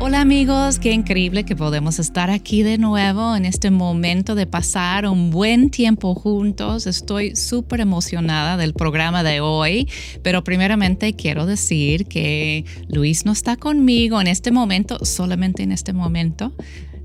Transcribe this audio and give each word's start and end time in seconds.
Hola 0.00 0.20
amigos, 0.20 0.78
qué 0.78 0.92
increíble 0.92 1.44
que 1.44 1.56
podemos 1.56 1.98
estar 1.98 2.30
aquí 2.30 2.62
de 2.62 2.78
nuevo 2.78 3.34
en 3.34 3.44
este 3.44 3.72
momento 3.72 4.36
de 4.36 4.46
pasar 4.46 5.08
un 5.08 5.30
buen 5.30 5.70
tiempo 5.70 6.14
juntos. 6.14 6.86
Estoy 6.86 7.34
súper 7.34 7.80
emocionada 7.80 8.56
del 8.56 8.74
programa 8.74 9.24
de 9.24 9.40
hoy, 9.40 9.88
pero 10.22 10.44
primeramente 10.44 11.14
quiero 11.14 11.46
decir 11.46 12.06
que 12.06 12.64
Luis 12.86 13.24
no 13.24 13.32
está 13.32 13.56
conmigo 13.56 14.20
en 14.20 14.28
este 14.28 14.52
momento, 14.52 15.04
solamente 15.04 15.64
en 15.64 15.72
este 15.72 15.92
momento 15.92 16.54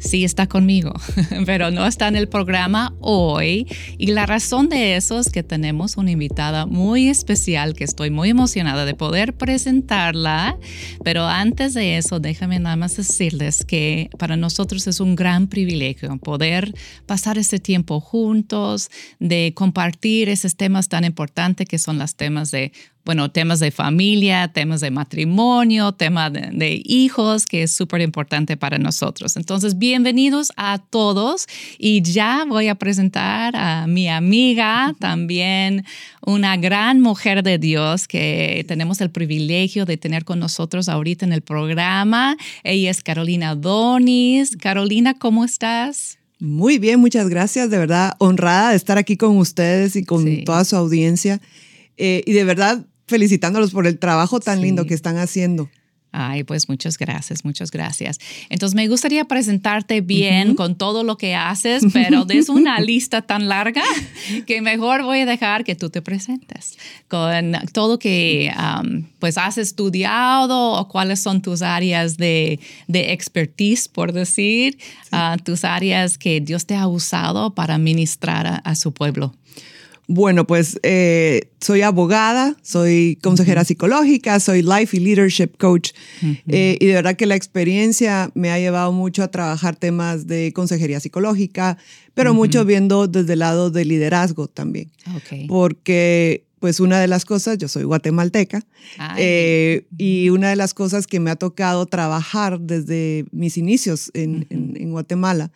sí 0.03 0.23
está 0.23 0.47
conmigo, 0.47 0.93
pero 1.45 1.71
no 1.71 1.85
está 1.85 2.07
en 2.07 2.15
el 2.15 2.27
programa 2.27 2.93
hoy. 2.99 3.67
Y 3.97 4.07
la 4.07 4.25
razón 4.25 4.69
de 4.69 4.95
eso 4.95 5.19
es 5.19 5.29
que 5.29 5.43
tenemos 5.43 5.97
una 5.97 6.11
invitada 6.11 6.65
muy 6.65 7.07
especial 7.07 7.73
que 7.73 7.83
estoy 7.83 8.09
muy 8.09 8.29
emocionada 8.29 8.85
de 8.85 8.93
poder 8.93 9.33
presentarla. 9.33 10.57
Pero 11.03 11.25
antes 11.25 11.73
de 11.73 11.97
eso, 11.97 12.19
déjame 12.19 12.59
nada 12.59 12.75
más 12.75 12.97
decirles 12.97 13.63
que 13.65 14.09
para 14.17 14.35
nosotros 14.35 14.87
es 14.87 14.99
un 14.99 15.15
gran 15.15 15.47
privilegio 15.47 16.17
poder 16.17 16.73
pasar 17.05 17.37
este 17.37 17.59
tiempo 17.59 17.99
juntos, 17.99 18.89
de 19.19 19.53
compartir 19.55 20.29
esos 20.29 20.55
temas 20.55 20.89
tan 20.89 21.03
importantes 21.03 21.67
que 21.67 21.79
son 21.79 21.97
los 21.97 22.15
temas 22.15 22.51
de 22.51 22.71
bueno, 23.05 23.29
temas 23.29 23.59
de 23.59 23.71
familia, 23.71 24.47
temas 24.47 24.79
de 24.79 24.89
matrimonio, 24.89 25.91
temas 25.91 26.31
de, 26.31 26.81
hijos, 26.85 27.45
que 27.45 27.63
es 27.63 27.75
súper 27.75 28.01
importante 28.01 28.55
para 28.55 28.77
nosotros. 28.77 29.35
Entonces, 29.35 29.77
bienvenidos 29.77 30.53
a 30.55 30.77
todos 30.77 31.47
y 31.77 32.01
ya 32.01 32.45
voy 32.47 32.69
a 32.69 32.75
presentar 32.75 33.55
a 33.57 33.87
mi 33.87 34.07
amiga, 34.07 34.95
también 34.99 35.83
una 36.25 36.55
gran 36.55 37.01
mujer 37.01 37.43
de 37.43 37.57
Dios 37.57 38.07
que 38.07 38.63
tenemos 38.69 39.01
el 39.01 39.09
privilegio 39.09 39.85
de 39.85 39.97
tener 39.97 40.23
con 40.23 40.39
nosotros 40.39 40.87
ahorita 40.87 41.25
en 41.25 41.33
el 41.33 41.41
programa. 41.41 42.37
Ella 42.63 42.89
es 42.89 43.03
Carolina 43.03 43.55
Donis. 43.55 44.55
Carolina, 44.55 45.13
¿cómo 45.13 45.43
estás? 45.43 46.19
Muy 46.39 46.77
bien, 46.77 47.01
muchas 47.01 47.27
gracias. 47.27 47.69
De 47.69 47.77
verdad, 47.77 48.13
honrada 48.19 48.69
de 48.69 48.77
estar 48.77 48.97
aquí 48.97 49.17
con 49.17 49.37
ustedes 49.37 49.97
y 49.97 50.05
con 50.05 50.45
toda 50.45 50.63
su 50.63 50.77
audiencia. 50.77 51.41
Eh, 51.97 52.23
y 52.25 52.33
de 52.33 52.43
verdad, 52.43 52.85
felicitándolos 53.07 53.71
por 53.71 53.87
el 53.87 53.99
trabajo 53.99 54.39
tan 54.39 54.61
lindo 54.61 54.85
que 54.85 54.93
están 54.93 55.17
haciendo. 55.17 55.69
Ay, 56.15 56.43
pues 56.43 56.69
muchas 56.69 56.99
gracias, 56.99 57.43
muchas 57.43 57.71
gracias. 57.71 58.19
Entonces 58.49 58.75
me 58.75 58.87
gustaría 58.87 59.25
presentarte 59.25 60.01
bien 60.01 60.53
con 60.53 60.75
todo 60.75 61.03
lo 61.03 61.17
que 61.17 61.33
haces, 61.33 61.83
pero 61.91 62.27
es 62.29 62.49
una 62.49 62.79
lista 62.81 63.23
tan 63.23 63.49
larga 63.49 63.81
que 64.45 64.61
mejor 64.61 65.01
voy 65.01 65.21
a 65.21 65.25
dejar 65.25 65.63
que 65.63 65.73
tú 65.73 65.89
te 65.89 66.03
presentes 66.03 66.77
con 67.07 67.53
todo 67.73 67.97
que 67.97 68.53
pues 69.17 69.39
has 69.39 69.57
estudiado 69.57 70.73
o 70.73 70.87
cuáles 70.87 71.19
son 71.19 71.41
tus 71.41 71.63
áreas 71.63 72.15
de, 72.17 72.59
de 72.87 73.11
expertise, 73.11 73.87
por 73.87 74.13
decir, 74.13 74.77
ah, 75.11 75.37
tus 75.43 75.63
áreas 75.63 76.19
que 76.19 76.41
Dios 76.41 76.67
te 76.67 76.75
ha 76.75 76.87
usado 76.87 77.55
para 77.55 77.79
ministrar 77.79 78.61
a 78.63 78.75
su 78.75 78.93
pueblo. 78.93 79.33
Bueno, 80.07 80.45
pues 80.45 80.79
eh, 80.83 81.49
soy 81.61 81.81
abogada, 81.81 82.57
soy 82.61 83.17
consejera 83.21 83.63
psicológica, 83.63 84.39
soy 84.39 84.61
life 84.61 84.95
y 84.97 84.99
leadership 84.99 85.57
coach. 85.57 85.91
Eh, 86.47 86.77
y 86.79 86.85
de 86.85 86.93
verdad 86.93 87.15
que 87.15 87.25
la 87.25 87.35
experiencia 87.35 88.29
me 88.33 88.51
ha 88.51 88.59
llevado 88.59 88.91
mucho 88.91 89.23
a 89.23 89.29
trabajar 89.29 89.75
temas 89.75 90.27
de 90.27 90.51
consejería 90.53 90.99
psicológica, 90.99 91.77
pero 92.13 92.33
mucho 92.33 92.65
viendo 92.65 93.07
desde 93.07 93.33
el 93.33 93.39
lado 93.39 93.71
de 93.71 93.85
liderazgo 93.85 94.47
también. 94.47 94.91
Porque 95.47 96.45
pues 96.59 96.79
una 96.79 96.99
de 96.99 97.07
las 97.07 97.25
cosas, 97.25 97.57
yo 97.57 97.67
soy 97.67 97.83
guatemalteca, 97.83 98.65
eh, 99.17 99.85
y 99.97 100.29
una 100.29 100.49
de 100.49 100.55
las 100.55 100.73
cosas 100.73 101.07
que 101.07 101.19
me 101.19 101.29
ha 101.29 101.35
tocado 101.35 101.85
trabajar 101.85 102.59
desde 102.59 103.25
mis 103.31 103.57
inicios 103.57 104.11
en, 104.13 104.47
en 104.49 104.91
Guatemala 104.91 105.51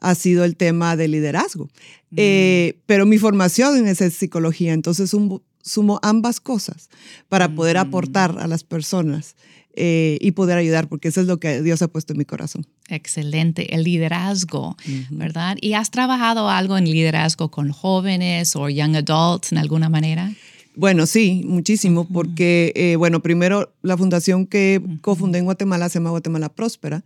ha 0.00 0.14
sido 0.14 0.44
el 0.44 0.56
tema 0.56 0.96
de 0.96 1.08
liderazgo. 1.08 1.66
Mm. 2.10 2.16
Eh, 2.16 2.78
pero 2.86 3.06
mi 3.06 3.18
formación 3.18 3.86
es 3.86 3.98
psicología, 4.14 4.72
entonces 4.72 5.10
sumo 5.62 6.00
ambas 6.02 6.40
cosas 6.40 6.88
para 7.28 7.54
poder 7.54 7.76
mm. 7.76 7.80
aportar 7.80 8.36
a 8.38 8.46
las 8.46 8.64
personas. 8.64 9.36
Eh, 9.74 10.18
y 10.20 10.32
poder 10.32 10.58
ayudar, 10.58 10.88
porque 10.88 11.08
eso 11.08 11.20
es 11.20 11.28
lo 11.28 11.38
que 11.38 11.62
Dios 11.62 11.80
ha 11.80 11.86
puesto 11.86 12.12
en 12.12 12.18
mi 12.18 12.24
corazón. 12.24 12.66
Excelente, 12.88 13.72
el 13.72 13.84
liderazgo, 13.84 14.76
¿verdad? 15.10 15.56
¿Y 15.60 15.74
has 15.74 15.92
trabajado 15.92 16.50
algo 16.50 16.76
en 16.76 16.86
liderazgo 16.86 17.52
con 17.52 17.70
jóvenes 17.70 18.56
o 18.56 18.68
young 18.68 18.96
adults 18.96 19.52
en 19.52 19.58
alguna 19.58 19.88
manera? 19.88 20.32
Bueno, 20.76 21.06
sí, 21.06 21.42
muchísimo, 21.44 22.06
porque, 22.06 22.72
eh, 22.76 22.96
bueno, 22.96 23.20
primero 23.20 23.72
la 23.82 23.96
fundación 23.96 24.46
que 24.46 24.80
cofundé 25.00 25.38
en 25.38 25.44
Guatemala 25.44 25.88
se 25.88 25.98
llama 25.98 26.10
Guatemala 26.10 26.48
Próspera, 26.48 27.02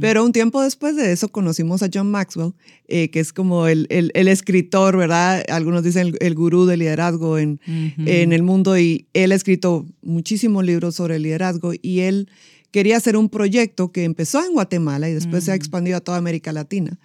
pero 0.00 0.24
un 0.24 0.32
tiempo 0.32 0.62
después 0.62 0.94
de 0.94 1.10
eso 1.10 1.28
conocimos 1.28 1.82
a 1.82 1.90
John 1.92 2.10
Maxwell, 2.10 2.52
eh, 2.86 3.10
que 3.10 3.18
es 3.18 3.32
como 3.32 3.66
el, 3.66 3.86
el, 3.90 4.28
escritor, 4.28 4.96
¿verdad? 4.96 5.42
Algunos 5.48 5.82
dicen 5.82 6.14
el, 6.20 6.34
gurú 6.34 6.66
del 6.66 6.80
liderazgo 6.80 7.38
en, 7.38 7.60
en 7.66 8.32
el 8.32 8.42
mundo 8.44 8.78
y 8.78 9.06
él 9.12 9.32
ha 9.32 9.34
escrito 9.34 9.86
muchísimos 10.02 10.64
libros 10.64 10.94
sobre 10.94 11.16
el 11.16 11.22
liderazgo 11.22 11.72
y 11.82 12.00
él 12.00 12.28
quería 12.70 12.96
hacer 12.96 13.16
un 13.16 13.28
proyecto 13.28 13.92
que 13.92 14.04
empezó 14.04 14.44
en 14.44 14.52
Guatemala 14.52 15.08
y 15.08 15.14
después 15.14 15.44
se 15.44 15.52
ha 15.52 15.54
expandido 15.54 15.96
a 15.96 16.00
toda 16.00 16.18
América 16.18 16.52
Latina, 16.52 16.98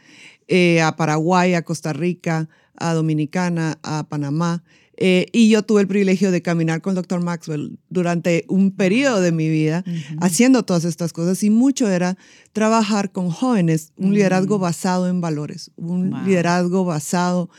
eh, 0.47 0.81
a 0.81 0.95
Paraguay, 0.95 1.55
a 1.55 1.63
Costa 1.63 1.93
Rica, 1.93 2.47
a 2.77 2.93
Dominicana, 2.93 3.79
a 3.83 4.07
Panamá. 4.07 4.63
Eh, 4.97 5.28
y 5.33 5.50
yo 5.50 5.63
tuve 5.63 5.81
el 5.81 5.88
privilegio 5.88 6.31
de 6.31 6.41
caminar 6.41 6.81
con 6.81 6.91
el 6.91 6.95
doctor 6.95 7.22
Maxwell 7.22 7.78
durante 7.89 8.45
un 8.47 8.72
periodo 8.72 9.19
de 9.19 9.31
mi 9.31 9.50
vida 9.50 9.83
haciendo 10.22 10.63
todas 10.63 10.85
estas 10.85 11.11
cosas 11.11 11.44
y 11.44 11.50
mucho 11.50 11.89
era 11.89 12.17
trabajar 12.53 13.11
con 13.11 13.29
jóvenes, 13.29 13.91
un 13.97 14.13
liderazgo 14.13 14.57
basado 14.57 15.09
en 15.09 15.19
valores, 15.19 15.72
un 15.75 16.11
liderazgo 16.25 16.85
basado 16.85 17.50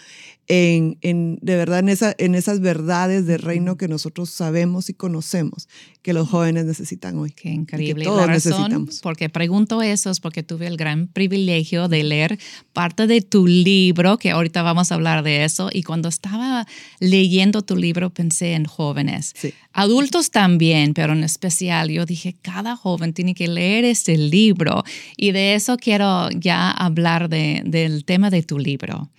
en, 0.48 0.96
en, 1.00 1.38
de 1.42 1.56
verdad 1.56 1.80
en, 1.80 1.88
esa, 1.88 2.14
en 2.18 2.34
esas 2.34 2.60
verdades 2.60 3.26
de 3.26 3.36
reino 3.36 3.76
que 3.76 3.88
nosotros 3.88 4.30
sabemos 4.30 4.88
y 4.88 4.94
conocemos 4.94 5.68
que 6.02 6.12
los 6.12 6.28
jóvenes 6.28 6.66
necesitan 6.66 7.18
hoy. 7.18 7.32
Qué 7.32 7.50
increíble. 7.50 8.04
Que 8.04 8.08
todos 8.08 8.20
la 8.20 8.26
razón 8.28 8.52
necesitamos. 8.52 9.00
porque 9.02 9.28
pregunto 9.28 9.82
eso 9.82 10.08
es 10.10 10.20
porque 10.20 10.44
tuve 10.44 10.68
el 10.68 10.76
gran 10.76 11.08
privilegio 11.08 11.88
de 11.88 12.04
leer 12.04 12.38
parte 12.72 13.06
de 13.06 13.22
tu 13.22 13.46
libro, 13.46 14.18
que 14.18 14.30
ahorita 14.30 14.62
vamos 14.62 14.92
a 14.92 14.94
hablar 14.94 15.24
de 15.24 15.44
eso, 15.44 15.68
y 15.72 15.82
cuando 15.82 16.08
estaba 16.08 16.66
leyendo 17.00 17.25
tu 17.64 17.76
libro 17.76 18.10
pensé 18.10 18.54
en 18.54 18.64
jóvenes. 18.64 19.34
Adultos 19.72 20.30
también, 20.30 20.94
pero 20.94 21.12
en 21.12 21.24
especial 21.24 21.90
yo 21.90 22.06
dije, 22.06 22.36
cada 22.42 22.76
joven 22.76 23.12
tiene 23.12 23.34
que 23.34 23.48
leer 23.48 23.84
este 23.84 24.16
libro 24.16 24.84
y 25.16 25.32
de 25.32 25.54
eso 25.54 25.76
quiero 25.76 26.30
ya 26.30 26.70
hablar 26.70 27.28
de, 27.28 27.62
del 27.64 28.04
tema 28.04 28.30
de 28.30 28.42
tu 28.42 28.58
libro. 28.58 29.10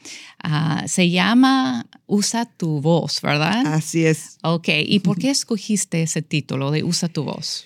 Ah, 0.42 0.84
se 0.88 1.10
llama 1.10 1.88
Usa 2.06 2.46
tu 2.46 2.82
voz, 2.82 3.22
¿verdad? 3.22 3.66
Así 3.68 4.06
es. 4.06 4.38
Ok, 4.44 4.70
¿y 4.86 5.00
por 5.00 5.18
qué 5.18 5.30
escogiste 5.30 6.04
ese 6.04 6.22
título 6.22 6.72
de 6.72 6.84
Usa 6.84 7.08
tu 7.08 7.24
voz? 7.24 7.66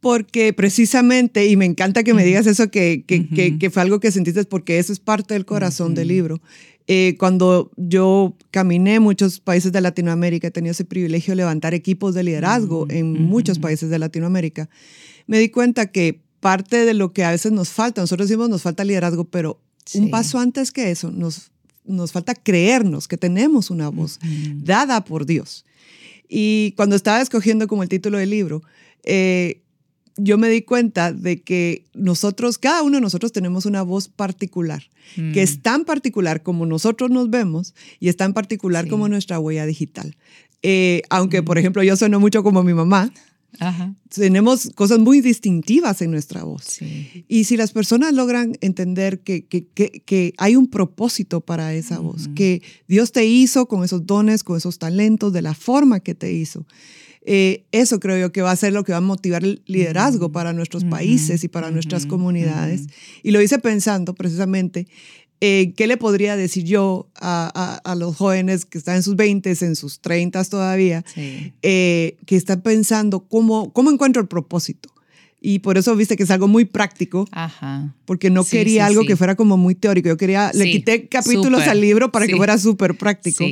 Porque 0.00 0.52
precisamente, 0.52 1.46
y 1.46 1.56
me 1.56 1.64
encanta 1.64 2.04
que 2.04 2.14
me 2.14 2.24
digas 2.24 2.46
eso, 2.46 2.70
que, 2.70 3.02
que, 3.06 3.58
que, 3.58 3.70
fue 3.70 3.82
algo 3.82 3.98
que 3.98 4.12
sentiste, 4.12 4.44
porque 4.44 4.78
eso 4.78 4.92
es 4.92 5.00
parte 5.00 5.34
del 5.34 5.44
corazón 5.44 5.94
del 5.94 6.08
libro. 6.08 6.40
Eh, 6.88 7.16
cuando 7.18 7.70
yo 7.76 8.36
caminé 8.50 9.00
muchos 9.00 9.40
países 9.40 9.72
de 9.72 9.80
Latinoamérica, 9.80 10.48
he 10.48 10.50
tenido 10.50 10.70
ese 10.70 10.84
privilegio 10.84 11.32
de 11.32 11.36
levantar 11.36 11.74
equipos 11.74 12.14
de 12.14 12.22
liderazgo 12.22 12.86
en 12.88 13.24
muchos 13.24 13.58
países 13.58 13.90
de 13.90 13.98
Latinoamérica, 13.98 14.68
me 15.26 15.38
di 15.38 15.48
cuenta 15.48 15.86
que 15.86 16.22
parte 16.38 16.84
de 16.84 16.94
lo 16.94 17.12
que 17.12 17.24
a 17.24 17.32
veces 17.32 17.50
nos 17.50 17.70
falta, 17.70 18.00
nosotros 18.00 18.28
decimos 18.28 18.48
nos 18.48 18.62
falta 18.62 18.84
liderazgo, 18.84 19.24
pero 19.24 19.60
un 19.94 20.10
paso 20.10 20.38
antes 20.38 20.70
que 20.70 20.90
eso, 20.90 21.10
nos 21.10 21.50
nos 21.86 22.12
falta 22.12 22.34
creernos 22.34 23.08
que 23.08 23.16
tenemos 23.16 23.70
una 23.70 23.88
voz 23.88 24.18
dada 24.56 25.04
por 25.04 25.26
Dios. 25.26 25.64
Y 26.28 26.72
cuando 26.76 26.96
estaba 26.96 27.20
escogiendo 27.20 27.68
como 27.68 27.82
el 27.84 27.88
título 27.88 28.18
del 28.18 28.30
libro, 28.30 28.62
eh, 29.04 29.62
yo 30.16 30.38
me 30.38 30.48
di 30.48 30.62
cuenta 30.62 31.12
de 31.12 31.42
que 31.42 31.84
nosotros, 31.94 32.58
cada 32.58 32.82
uno 32.82 32.96
de 32.96 33.00
nosotros 33.00 33.32
tenemos 33.32 33.66
una 33.66 33.82
voz 33.82 34.08
particular, 34.08 34.82
que 35.14 35.42
es 35.42 35.58
mm. 35.58 35.60
tan 35.60 35.84
particular 35.84 36.42
como 36.42 36.66
nosotros 36.66 37.10
nos 37.10 37.30
vemos 37.30 37.74
y 38.00 38.08
es 38.08 38.16
tan 38.16 38.34
particular 38.34 38.88
como 38.88 39.08
nuestra 39.08 39.38
huella 39.38 39.66
digital. 39.66 40.16
Eh, 40.62 41.02
aunque, 41.10 41.42
por 41.42 41.58
ejemplo, 41.58 41.82
yo 41.82 41.96
sueno 41.96 42.18
mucho 42.18 42.42
como 42.42 42.62
mi 42.62 42.74
mamá, 42.74 43.12
tenemos 44.08 44.70
cosas 44.74 44.98
muy 44.98 45.20
distintivas 45.20 46.02
en 46.02 46.10
nuestra 46.10 46.44
voz. 46.44 46.78
Y 47.28 47.44
si 47.44 47.56
las 47.56 47.72
personas 47.72 48.12
logran 48.12 48.56
entender 48.60 49.20
que, 49.20 49.46
que, 49.46 49.66
que, 49.66 50.34
hay 50.36 50.56
un 50.56 50.68
propósito 50.68 51.40
para 51.40 51.74
esa 51.74 51.98
voz, 51.98 52.28
que 52.34 52.62
Dios 52.88 53.12
te 53.12 53.24
hizo 53.26 53.66
con 53.66 53.84
esos 53.84 54.06
dones, 54.06 54.44
con 54.44 54.56
esos 54.56 54.78
talentos, 54.78 55.32
de 55.32 55.42
la 55.42 55.54
forma 55.54 56.00
que 56.00 56.14
te 56.14 56.32
hizo, 56.32 56.66
Eh, 57.28 57.64
eso 57.72 57.98
creo 57.98 58.16
yo 58.18 58.32
que 58.32 58.40
va 58.40 58.52
a 58.52 58.56
ser 58.56 58.72
lo 58.72 58.84
que 58.84 58.92
va 58.92 58.98
a 58.98 59.02
motivar 59.02 59.42
el 59.42 59.60
liderazgo 59.66 60.30
para 60.30 60.52
nuestros 60.52 60.84
países 60.84 61.42
y 61.42 61.48
para 61.48 61.70
nuestras 61.70 62.06
comunidades. 62.06 62.86
Y 63.22 63.32
lo 63.32 63.42
hice 63.42 63.58
pensando 63.58 64.14
precisamente 64.14 64.86
eh, 65.40 65.74
¿qué 65.76 65.86
le 65.86 65.98
podría 65.98 66.34
decir 66.34 66.64
yo 66.64 67.10
a, 67.14 67.80
a, 67.84 67.94
los 67.94 68.16
jóvenes 68.16 68.64
que 68.64 68.78
están 68.78 68.96
en 68.96 69.02
sus 69.02 69.16
20, 69.16 69.54
en 69.60 69.76
sus 69.76 70.00
30 70.00 70.42
todavía, 70.44 71.04
eh, 71.62 72.16
que 72.24 72.36
están 72.36 72.62
pensando 72.62 73.20
cómo, 73.20 73.70
cómo 73.72 73.90
encuentro 73.90 74.22
el 74.22 74.28
propósito? 74.28 74.88
Y 75.38 75.58
por 75.58 75.76
eso 75.76 75.94
viste 75.94 76.16
que 76.16 76.22
es 76.22 76.30
algo 76.30 76.48
muy 76.48 76.64
práctico, 76.64 77.28
Ajá. 77.32 77.94
porque 78.06 78.30
no 78.30 78.44
quería 78.44 78.86
algo 78.86 79.04
que 79.04 79.14
fuera 79.14 79.36
como 79.36 79.58
muy 79.58 79.74
teórico. 79.74 80.08
Yo 80.08 80.16
quería, 80.16 80.50
le 80.54 80.70
quité 80.70 81.06
capítulos 81.06 81.62
al 81.68 81.82
libro 81.82 82.10
para 82.10 82.26
que 82.26 82.36
fuera 82.36 82.56
súper 82.56 82.96
práctico, 82.96 83.44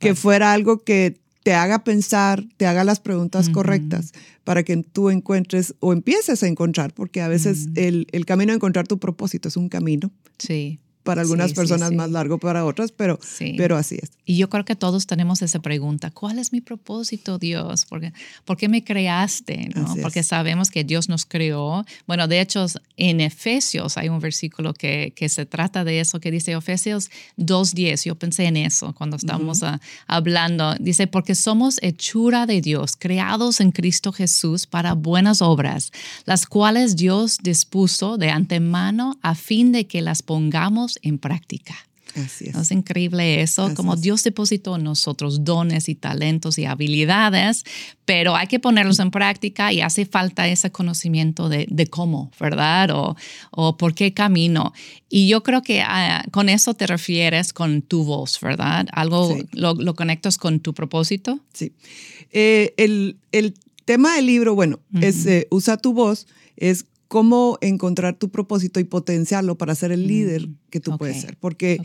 que 0.00 0.14
fuera 0.16 0.52
algo 0.52 0.82
que 0.82 1.18
te 1.48 1.54
haga 1.54 1.82
pensar, 1.82 2.44
te 2.58 2.66
haga 2.66 2.84
las 2.84 3.00
preguntas 3.00 3.48
correctas 3.48 4.12
para 4.44 4.64
que 4.64 4.76
tú 4.76 5.08
encuentres 5.08 5.74
o 5.80 5.94
empieces 5.94 6.42
a 6.42 6.46
encontrar, 6.46 6.92
porque 6.92 7.22
a 7.22 7.28
veces 7.28 7.68
el, 7.74 8.06
el, 8.12 8.26
camino 8.26 8.52
a 8.52 8.56
encontrar 8.56 8.86
tu 8.86 8.98
propósito 8.98 9.48
es 9.48 9.56
un 9.56 9.70
camino. 9.70 10.10
Sí 10.36 10.78
para 11.08 11.22
algunas 11.22 11.54
personas 11.54 11.90
más 11.92 12.10
largo 12.10 12.36
para 12.36 12.66
otras, 12.66 12.92
pero, 12.92 13.18
pero 13.56 13.78
así 13.78 13.94
es. 13.94 14.10
Y 14.26 14.36
yo 14.36 14.50
creo 14.50 14.66
que 14.66 14.76
todos 14.76 15.06
tenemos 15.06 15.40
esa 15.40 15.58
pregunta, 15.60 16.10
¿cuál 16.10 16.38
es 16.38 16.52
mi 16.52 16.60
propósito, 16.60 17.38
Dios? 17.38 17.86
¿Por 17.86 18.02
qué, 18.02 18.12
¿por 18.44 18.58
qué 18.58 18.68
me 18.68 18.84
creaste? 18.84 19.70
¿no? 19.74 19.96
Porque 20.02 20.22
sabemos 20.22 20.70
que 20.70 20.84
Dios 20.84 21.08
nos 21.08 21.24
creó. 21.24 21.86
Bueno, 22.06 22.28
de 22.28 22.42
hecho, 22.42 22.66
en 22.98 23.22
Efesios 23.22 23.96
hay 23.96 24.10
un 24.10 24.20
versículo 24.20 24.74
que, 24.74 25.14
que 25.16 25.30
se 25.30 25.46
trata 25.46 25.82
de 25.82 26.00
eso, 26.00 26.20
que 26.20 26.30
dice 26.30 26.52
Efesios 26.52 27.10
2.10, 27.38 28.04
yo 28.04 28.14
pensé 28.14 28.44
en 28.44 28.58
eso 28.58 28.92
cuando 28.92 29.16
estábamos 29.16 29.62
hablando, 30.06 30.74
dice, 30.78 31.06
porque 31.06 31.34
somos 31.34 31.78
hechura 31.80 32.44
de 32.44 32.60
Dios, 32.60 32.96
creados 32.98 33.60
en 33.60 33.70
Cristo 33.70 34.12
Jesús 34.12 34.66
para 34.66 34.92
buenas 34.92 35.40
obras, 35.40 35.90
las 36.26 36.44
cuales 36.44 36.96
Dios 36.96 37.38
dispuso 37.42 38.18
de 38.18 38.28
antemano 38.28 39.18
a 39.22 39.34
fin 39.34 39.72
de 39.72 39.86
que 39.86 40.02
las 40.02 40.22
pongamos 40.22 40.97
en 41.02 41.18
práctica. 41.18 41.74
Así 42.14 42.48
es. 42.48 42.56
es 42.56 42.70
increíble 42.70 43.42
eso, 43.42 43.72
como 43.74 43.94
Dios 43.94 44.24
depositó 44.24 44.76
en 44.76 44.84
nosotros 44.84 45.44
dones 45.44 45.88
y 45.88 45.94
talentos 45.94 46.58
y 46.58 46.64
habilidades, 46.64 47.64
pero 48.04 48.34
hay 48.34 48.46
que 48.46 48.58
ponerlos 48.58 48.98
en 48.98 49.10
práctica 49.10 49.72
y 49.72 49.82
hace 49.82 50.06
falta 50.06 50.48
ese 50.48 50.72
conocimiento 50.72 51.48
de, 51.48 51.86
cómo, 51.90 52.30
¿verdad? 52.40 52.90
O, 52.92 53.16
o, 53.50 53.76
por 53.76 53.94
qué 53.94 54.14
camino. 54.14 54.72
Y 55.08 55.28
yo 55.28 55.42
creo 55.42 55.62
que 55.62 55.82
ah, 55.82 56.24
con 56.30 56.48
eso 56.48 56.74
te 56.74 56.86
refieres 56.86 57.52
con 57.52 57.82
tu 57.82 58.04
voz, 58.04 58.40
¿verdad? 58.40 58.86
Algo 58.92 59.36
lo, 59.52 59.74
lo, 59.74 59.94
conectas 59.94 60.38
con 60.38 60.60
tu 60.60 60.74
propósito. 60.74 61.40
Sí. 61.52 61.72
Eh, 62.32 62.74
el, 62.78 63.18
el, 63.32 63.54
tema 63.84 64.16
del 64.16 64.26
libro, 64.26 64.54
bueno, 64.54 64.80
es 65.00 65.24
eh, 65.24 65.46
usa 65.50 65.78
tu 65.78 65.94
voz, 65.94 66.26
es 66.56 66.84
cómo 67.08 67.58
encontrar 67.62 68.18
tu 68.18 68.28
propósito 68.28 68.78
y 68.78 68.84
potenciarlo 68.84 69.56
para 69.56 69.74
ser 69.74 69.90
el 69.92 70.06
líder 70.06 70.46
mm, 70.46 70.56
que 70.70 70.80
tú 70.80 70.96
puedes 70.96 71.20
ser. 71.20 71.36
Porque 71.38 71.80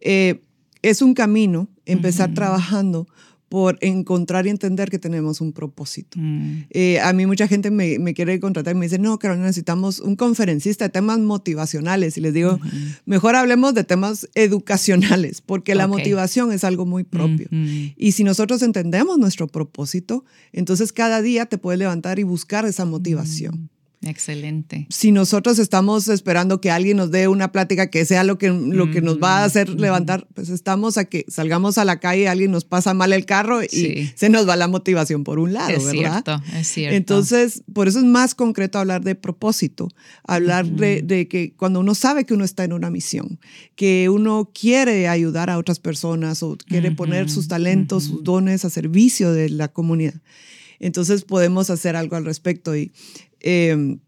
eh, 0.00 0.40
es 0.82 1.02
un 1.02 1.14
camino 1.14 1.68
empezar 1.84 2.32
trabajando 2.32 3.08
por 3.48 3.78
encontrar 3.80 4.46
y 4.46 4.50
entender 4.50 4.90
que 4.90 4.98
tenemos 4.98 5.40
un 5.40 5.52
propósito. 5.52 6.18
Mm. 6.20 6.66
Eh, 6.70 7.00
a 7.00 7.12
mí 7.14 7.24
mucha 7.26 7.48
gente 7.48 7.70
me, 7.70 8.14
quiere 8.14 8.38
contratar 8.40 8.76
y 8.76 8.78
me 8.78 8.86
dice, 8.86 8.98
no, 8.98 9.18
Carolina, 9.18 9.46
necesitamos 9.46 10.00
un 10.00 10.16
conferencista 10.16 10.84
de 10.84 10.90
temas 10.90 11.18
motivacionales. 11.18 12.18
Y 12.18 12.20
les 12.20 12.34
digo, 12.34 12.60
mejor 13.06 13.36
hablemos 13.36 13.72
de 13.74 13.84
temas 13.84 14.28
educacionales, 14.34 15.40
porque 15.40 15.74
la 15.74 15.86
motivación 15.86 16.52
es 16.52 16.62
algo 16.62 16.84
muy 16.84 17.04
propio. 17.04 17.48
Y 17.50 18.12
si 18.12 18.22
nosotros 18.22 18.62
entendemos 18.62 19.18
nuestro 19.18 19.48
propósito, 19.48 20.24
entonces 20.52 20.92
cada 20.92 21.22
día 21.22 21.46
te 21.46 21.56
puedes 21.56 21.78
levantar 21.78 22.18
y 22.18 22.24
buscar 22.24 22.66
esa 22.66 22.84
motivación. 22.84 23.70
Mm. 24.00 24.08
Excelente. 24.08 24.86
Si 24.90 25.12
nosotros 25.12 25.58
estamos 25.58 26.08
esperando 26.08 26.60
que 26.60 26.70
alguien 26.70 26.96
nos 26.96 27.10
dé 27.10 27.28
una 27.28 27.50
plática 27.50 27.90
que 27.90 28.04
sea 28.04 28.24
lo 28.24 28.38
que, 28.38 28.50
lo 28.50 28.90
que 28.90 29.00
nos 29.00 29.20
va 29.20 29.38
a 29.38 29.44
hacer 29.44 29.68
levantar, 29.68 30.26
pues 30.34 30.48
estamos 30.50 30.98
a 30.98 31.04
que 31.04 31.24
salgamos 31.28 31.78
a 31.78 31.84
la 31.84 31.98
calle, 31.98 32.28
alguien 32.28 32.50
nos 32.50 32.64
pasa 32.64 32.94
mal 32.94 33.12
el 33.12 33.26
carro 33.26 33.62
y 33.62 34.12
se 34.14 34.28
nos 34.28 34.48
va 34.48 34.56
la 34.56 34.68
motivación 34.68 35.24
por 35.24 35.38
un 35.38 35.52
lado, 35.52 35.70
es 35.70 35.84
¿verdad? 35.84 36.22
Cierto, 36.24 36.42
es 36.56 36.68
cierto. 36.68 36.96
Entonces, 36.96 37.62
por 37.72 37.88
eso 37.88 37.98
es 37.98 38.04
más 38.04 38.34
concreto 38.34 38.78
hablar 38.78 39.02
de 39.02 39.14
propósito, 39.14 39.88
hablar 40.24 40.66
de, 40.66 41.02
de, 41.02 41.26
que 41.28 41.52
cuando 41.54 41.80
uno 41.80 41.94
sabe 41.94 42.24
que 42.24 42.34
uno 42.34 42.44
está 42.44 42.64
en 42.64 42.72
una 42.72 42.90
misión, 42.90 43.40
que 43.74 44.08
uno 44.08 44.50
quiere 44.54 45.08
ayudar 45.08 45.50
a 45.50 45.58
otras 45.58 45.80
personas 45.80 46.42
o 46.42 46.56
quiere 46.56 46.92
poner 46.92 47.28
sus 47.28 47.48
talentos, 47.48 48.04
sus 48.04 48.22
dones 48.22 48.64
a 48.64 48.70
servicio 48.70 49.32
de 49.32 49.48
la 49.48 49.68
comunidad. 49.68 50.14
Entonces 50.80 51.24
podemos 51.24 51.70
hacer 51.70 51.96
algo 51.96 52.16
al 52.16 52.24
respecto 52.24 52.76
y 52.76 52.92
Em, 53.40 53.98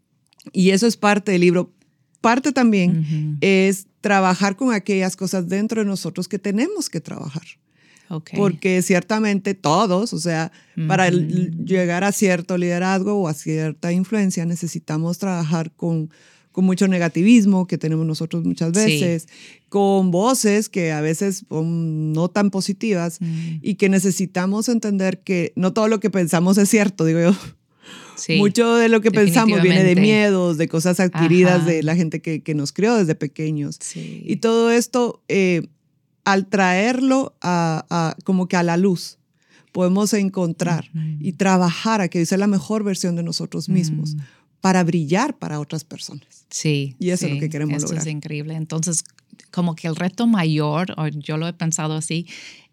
y 0.53 0.71
eso 0.71 0.87
es 0.87 0.97
parte 0.97 1.31
del 1.31 1.41
libro. 1.41 1.71
Parte 2.21 2.51
también 2.51 3.37
es 3.41 3.87
trabajar 3.99 4.55
con 4.55 4.73
aquellas 4.73 5.15
cosas 5.15 5.47
dentro 5.47 5.81
de 5.81 5.87
nosotros 5.87 6.27
que 6.27 6.37
tenemos 6.37 6.89
que 6.89 6.99
trabajar. 7.01 7.43
Porque 8.35 8.81
ciertamente 8.81 9.53
todos, 9.53 10.13
o 10.13 10.19
sea, 10.19 10.51
para 10.87 11.09
llegar 11.09 12.03
a 12.03 12.11
cierto 12.11 12.57
liderazgo 12.57 13.13
o 13.15 13.27
a 13.27 13.33
cierta 13.33 13.91
influencia 13.91 14.45
necesitamos 14.45 15.17
trabajar 15.17 15.71
con, 15.71 16.11
con 16.51 16.65
mucho 16.65 16.87
negativismo 16.87 17.65
que 17.65 17.77
tenemos 17.77 18.05
nosotros 18.05 18.43
muchas 18.43 18.71
veces, 18.71 19.27
con 19.71 20.11
voces 20.11 20.67
que 20.67 20.91
a 20.91 20.99
veces 20.99 21.45
no 21.49 22.27
tan 22.27 22.51
positivas 22.51 23.19
y 23.61 23.75
que 23.75 23.87
necesitamos 23.87 24.67
entender 24.67 25.21
que 25.21 25.53
no 25.55 25.71
todo 25.71 25.87
lo 25.87 26.01
que 26.01 26.09
pensamos 26.09 26.57
es 26.57 26.67
cierto, 26.67 27.05
digo 27.05 27.21
yo. 27.21 27.33
Mucho 28.37 28.75
de 28.75 28.89
lo 28.89 28.99
que 28.99 29.11
pensamos 29.11 29.61
viene 29.61 29.85
de 29.85 29.95
miedos, 29.95 30.57
de 30.57 30.67
cosas 30.67 30.99
adquiridas 30.99 31.65
de 31.65 31.83
la 31.83 31.95
gente 31.95 32.21
que, 32.21 32.43
que, 32.43 32.53
nos 32.53 32.73
crió 32.73 32.97
desde 32.97 33.15
pequeños. 33.15 33.79
Y 33.95 34.35
todo 34.35 34.71
esto, 34.71 35.23
eh, 35.29 35.65
al 36.25 36.47
traerlo 36.47 37.33
a, 37.41 38.17
como 38.25 38.49
que 38.49 38.57
a 38.57 38.63
la 38.63 38.75
luz, 38.75 39.19
podemos 39.71 40.13
encontrar 40.13 40.91
y 41.21 41.31
trabajar 41.31 42.01
a 42.01 42.09
que 42.09 42.25
sea 42.25 42.37
la 42.37 42.47
mejor 42.47 42.83
versión 42.83 43.15
de 43.15 43.23
nosotros 43.23 43.69
mismos. 43.69 44.15
Mm. 44.15 44.19
para 44.59 44.83
brillar 44.83 45.39
para 45.39 45.61
otras 45.61 45.85
personas. 45.85 46.45
Sí. 46.49 46.97
Y 46.99 47.11
eso 47.11 47.25
es 47.25 47.33
lo 47.35 47.39
que 47.39 47.49
queremos 47.49 47.81
lograr. 47.81 48.01
es 48.01 48.13
increíble. 48.13 48.53
Entonces, 48.53 49.05
como 49.49 49.75
que 49.75 49.87
el 49.87 49.95
reto 49.95 50.27
mayor, 50.27 50.93
o 50.97 51.07
yo 51.07 51.37
lo 51.37 51.47
he 51.47 51.53
pensado 51.53 51.95
así, 51.95 52.27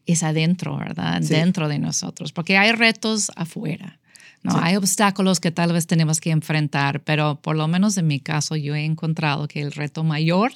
es 0.07 0.23
adentro, 0.23 0.77
¿verdad? 0.77 1.21
Dentro 1.21 1.69
de 1.69 1.79
nosotros, 1.79 2.33
porque 2.33 2.57
hay 2.57 2.73
retos 2.73 3.31
afuera. 3.37 3.99
No, 4.43 4.57
hay 4.57 4.77
obstáculos 4.77 5.41
que 5.41 5.51
tal 5.51 5.73
vez 5.73 5.87
tenemos 5.87 6.21
que 6.21 6.31
enfrentar, 6.31 7.01
pero 7.01 7.41
por 7.41 7.57
lo 7.57 7.67
menos 7.69 7.97
en 7.99 8.07
mi 8.07 8.21
caso 8.21 8.57
yo 8.57 8.75
he 8.75 8.85
encontrado 8.85 9.49
que 9.49 9.61
el 9.61 9.73
reto 9.73 10.05
mayor 10.05 10.53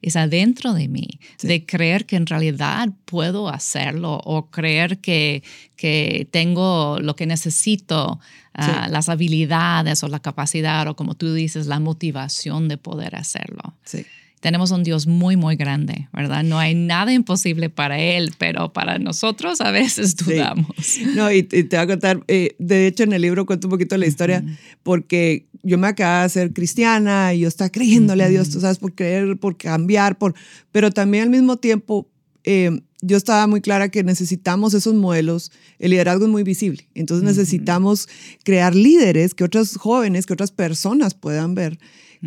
es 0.00 0.16
adentro 0.16 0.74
de 0.74 0.88
mí, 0.88 1.20
de 1.42 1.66
creer 1.66 2.06
que 2.06 2.16
en 2.16 2.26
realidad 2.26 2.88
puedo 3.04 3.48
hacerlo 3.48 4.20
o 4.24 4.50
creer 4.50 4.98
que, 4.98 5.42
que 5.76 6.26
tengo 6.30 6.98
lo 7.00 7.16
que 7.16 7.26
necesito, 7.26 8.18
ah, 8.54 8.88
las 8.90 9.08
habilidades 9.08 10.02
o 10.02 10.08
la 10.08 10.20
capacidad 10.20 10.88
o 10.88 10.96
como 10.96 11.14
tú 11.14 11.34
dices, 11.34 11.66
la 11.66 11.80
motivación 11.80 12.68
de 12.68 12.78
poder 12.78 13.14
hacerlo. 13.14 13.74
Sí 13.84 14.06
tenemos 14.40 14.70
un 14.70 14.82
Dios 14.82 15.06
muy, 15.06 15.36
muy 15.36 15.56
grande, 15.56 16.08
¿verdad? 16.12 16.42
No 16.44 16.58
hay 16.58 16.74
nada 16.74 17.12
imposible 17.12 17.70
para 17.70 17.98
Él, 17.98 18.32
pero 18.38 18.72
para 18.72 18.98
nosotros 18.98 19.60
a 19.60 19.70
veces 19.70 20.16
dudamos. 20.16 20.68
No, 21.14 21.30
y, 21.30 21.42
te 21.42 21.64
voy 21.64 21.78
a 21.78 21.86
contar, 21.86 22.22
eh, 22.28 22.54
de 22.58 22.86
hecho 22.86 23.02
en 23.02 23.12
el 23.12 23.22
libro 23.22 23.46
cuento 23.46 23.66
un 23.66 23.72
poquito 23.72 23.96
la 23.96 24.06
historia, 24.06 24.44
porque 24.82 25.46
yo 25.62 25.78
me 25.78 25.88
acababa 25.88 26.22
de 26.24 26.28
ser 26.28 26.52
cristiana 26.52 27.34
y 27.34 27.40
yo 27.40 27.48
estaba 27.48 27.70
creyéndole 27.70 28.24
a 28.24 28.28
Dios, 28.28 28.50
tú 28.50 28.60
sabes, 28.60 28.78
por 28.78 28.94
creer, 28.94 29.38
por 29.38 29.56
cambiar, 29.56 30.18
por, 30.18 30.34
pero 30.72 30.90
también 30.90 31.24
al 31.24 31.30
mismo 31.30 31.56
tiempo... 31.56 32.08
Eh, 32.44 32.82
yo 33.00 33.16
estaba 33.16 33.46
muy 33.46 33.60
clara 33.60 33.90
que 33.90 34.02
necesitamos 34.02 34.74
esos 34.74 34.94
modelos, 34.94 35.52
el 35.78 35.92
liderazgo 35.92 36.24
es 36.24 36.30
muy 36.30 36.42
visible, 36.42 36.88
entonces 36.94 37.24
necesitamos 37.24 38.08
crear 38.42 38.74
líderes 38.74 39.34
que 39.34 39.44
otros 39.44 39.76
jóvenes, 39.76 40.26
que 40.26 40.32
otras 40.32 40.50
personas 40.50 41.14
puedan 41.14 41.54
ver 41.54 41.78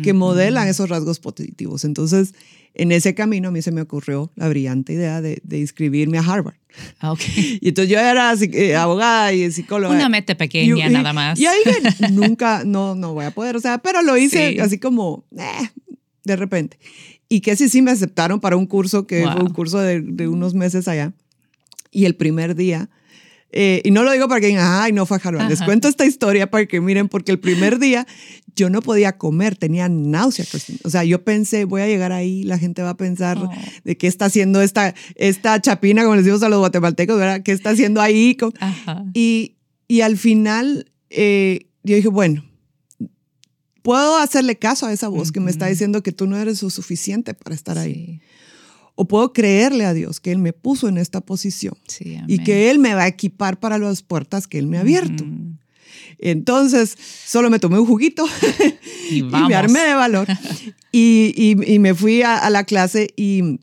que 0.02 0.12
modelan 0.12 0.68
esos 0.68 0.88
rasgos 0.88 1.18
positivos. 1.18 1.84
Entonces, 1.84 2.34
en 2.74 2.92
ese 2.92 3.14
camino 3.14 3.48
a 3.48 3.50
mí 3.50 3.60
se 3.60 3.72
me 3.72 3.82
ocurrió 3.82 4.32
la 4.34 4.48
brillante 4.48 4.92
idea 4.92 5.20
de, 5.20 5.40
de 5.42 5.58
inscribirme 5.58 6.18
a 6.18 6.22
Harvard. 6.22 6.54
Ah, 7.00 7.12
okay. 7.12 7.58
Y 7.60 7.68
entonces 7.68 7.90
yo 7.92 7.98
era 7.98 8.32
eh, 8.34 8.76
abogada 8.76 9.32
y 9.32 9.50
psicóloga. 9.52 9.94
Una 9.94 10.08
meta 10.08 10.36
pequeña 10.36 10.88
nada 10.88 11.12
más. 11.12 11.38
Y 11.38 11.46
ahí 11.46 11.60
nunca, 12.12 12.64
no, 12.64 12.94
no 12.94 13.12
voy 13.12 13.26
a 13.26 13.30
poder, 13.30 13.56
o 13.56 13.60
sea, 13.60 13.78
pero 13.78 14.02
lo 14.02 14.16
hice 14.16 14.60
así 14.60 14.78
como, 14.78 15.24
eh, 15.36 15.68
de 16.24 16.36
repente. 16.36 16.78
Y 17.28 17.40
que 17.40 17.56
sí, 17.56 17.68
sí 17.68 17.82
me 17.82 17.90
aceptaron 17.90 18.40
para 18.40 18.56
un 18.56 18.66
curso 18.66 19.06
que 19.06 19.22
fue 19.22 19.42
un 19.42 19.52
curso 19.52 19.78
de, 19.78 20.00
de 20.00 20.28
unos 20.28 20.54
meses 20.54 20.88
allá. 20.88 21.12
Y 21.90 22.06
el 22.06 22.14
primer 22.14 22.54
día, 22.54 22.88
eh, 23.52 23.82
y 23.84 23.90
no 23.90 24.02
lo 24.02 24.10
digo 24.12 24.28
para 24.28 24.40
que 24.40 24.46
digan, 24.48 24.66
ay, 24.66 24.92
no 24.92 25.06
a 25.08 25.48
Les 25.48 25.62
cuento 25.62 25.86
esta 25.86 26.06
historia 26.06 26.50
para 26.50 26.66
que 26.66 26.80
miren, 26.80 27.08
porque 27.08 27.32
el 27.32 27.38
primer 27.38 27.78
día 27.78 28.06
yo 28.56 28.70
no 28.70 28.80
podía 28.80 29.18
comer, 29.18 29.56
tenía 29.56 29.88
náusea. 29.88 30.46
O 30.84 30.90
sea, 30.90 31.04
yo 31.04 31.22
pensé, 31.22 31.64
voy 31.64 31.82
a 31.82 31.86
llegar 31.86 32.12
ahí, 32.12 32.42
la 32.44 32.58
gente 32.58 32.82
va 32.82 32.90
a 32.90 32.96
pensar 32.96 33.38
oh. 33.38 33.50
de 33.84 33.96
qué 33.96 34.06
está 34.06 34.26
haciendo 34.26 34.62
esta, 34.62 34.94
esta 35.16 35.60
chapina, 35.60 36.02
como 36.02 36.16
les 36.16 36.24
decimos 36.24 36.42
a 36.42 36.48
los 36.48 36.60
guatemaltecos, 36.60 37.18
¿verdad? 37.18 37.42
¿Qué 37.42 37.52
está 37.52 37.70
haciendo 37.70 38.00
ahí? 38.00 38.36
Y, 39.14 39.56
y 39.86 40.00
al 40.00 40.16
final 40.16 40.90
eh, 41.10 41.66
yo 41.82 41.96
dije, 41.96 42.08
bueno, 42.08 42.44
puedo 43.82 44.16
hacerle 44.16 44.56
caso 44.56 44.86
a 44.86 44.92
esa 44.92 45.08
voz 45.08 45.30
que 45.30 45.40
me 45.40 45.50
está 45.50 45.66
diciendo 45.66 46.02
que 46.02 46.12
tú 46.12 46.26
no 46.26 46.38
eres 46.38 46.62
lo 46.62 46.70
suficiente 46.70 47.34
para 47.34 47.54
estar 47.54 47.76
ahí. 47.76 48.20
O 48.94 49.08
puedo 49.08 49.32
creerle 49.32 49.84
a 49.84 49.94
Dios 49.94 50.20
que 50.20 50.32
Él 50.32 50.38
me 50.38 50.52
puso 50.52 50.88
en 50.88 50.98
esta 50.98 51.20
posición 51.20 51.74
y 52.26 52.38
que 52.38 52.70
Él 52.70 52.78
me 52.78 52.94
va 52.94 53.04
a 53.04 53.08
equipar 53.08 53.58
para 53.58 53.78
las 53.78 54.02
puertas 54.02 54.46
que 54.46 54.58
Él 54.58 54.66
me 54.66 54.78
ha 54.78 54.80
abierto. 54.80 55.24
Entonces, 56.18 56.96
solo 57.26 57.50
me 57.50 57.58
tomé 57.58 57.78
un 57.78 57.86
juguito 57.86 58.24
y, 59.10 59.22
me 59.48 59.54
armé 59.54 59.80
de 59.80 59.94
valor. 59.94 60.28
y, 60.92 61.56
y, 61.66 61.78
me 61.78 61.94
fui 61.94 62.22
a, 62.22 62.48
la 62.48 62.64
clase 62.64 63.08
y 63.16 63.58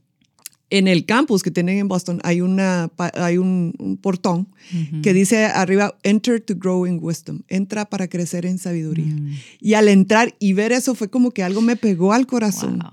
en 0.69 0.87
el 0.87 1.05
campus 1.05 1.41
que 1.41 1.51
tienen 1.51 1.77
en 1.77 1.87
Boston 1.87 2.19
hay, 2.23 2.41
una, 2.41 2.91
hay 2.97 3.37
un, 3.37 3.97
portón 4.01 4.49
que 5.01 5.13
dice 5.13 5.45
arriba, 5.45 5.95
enter 6.03 6.41
to 6.41 6.53
grow 6.55 6.85
in 6.85 6.99
wisdom, 7.01 7.41
entra 7.47 7.85
para 7.85 8.07
crecer 8.07 8.45
en 8.45 8.57
sabiduría. 8.57 9.13
Mm. 9.13 9.33
Y 9.61 9.73
al 9.73 9.87
entrar 9.87 10.35
y 10.37 10.53
ver 10.53 10.71
eso 10.71 10.95
fue 10.95 11.09
como 11.09 11.31
que 11.31 11.43
algo 11.43 11.61
me 11.61 11.75
pegó 11.75 12.13
al 12.13 12.27
corazón, 12.27 12.83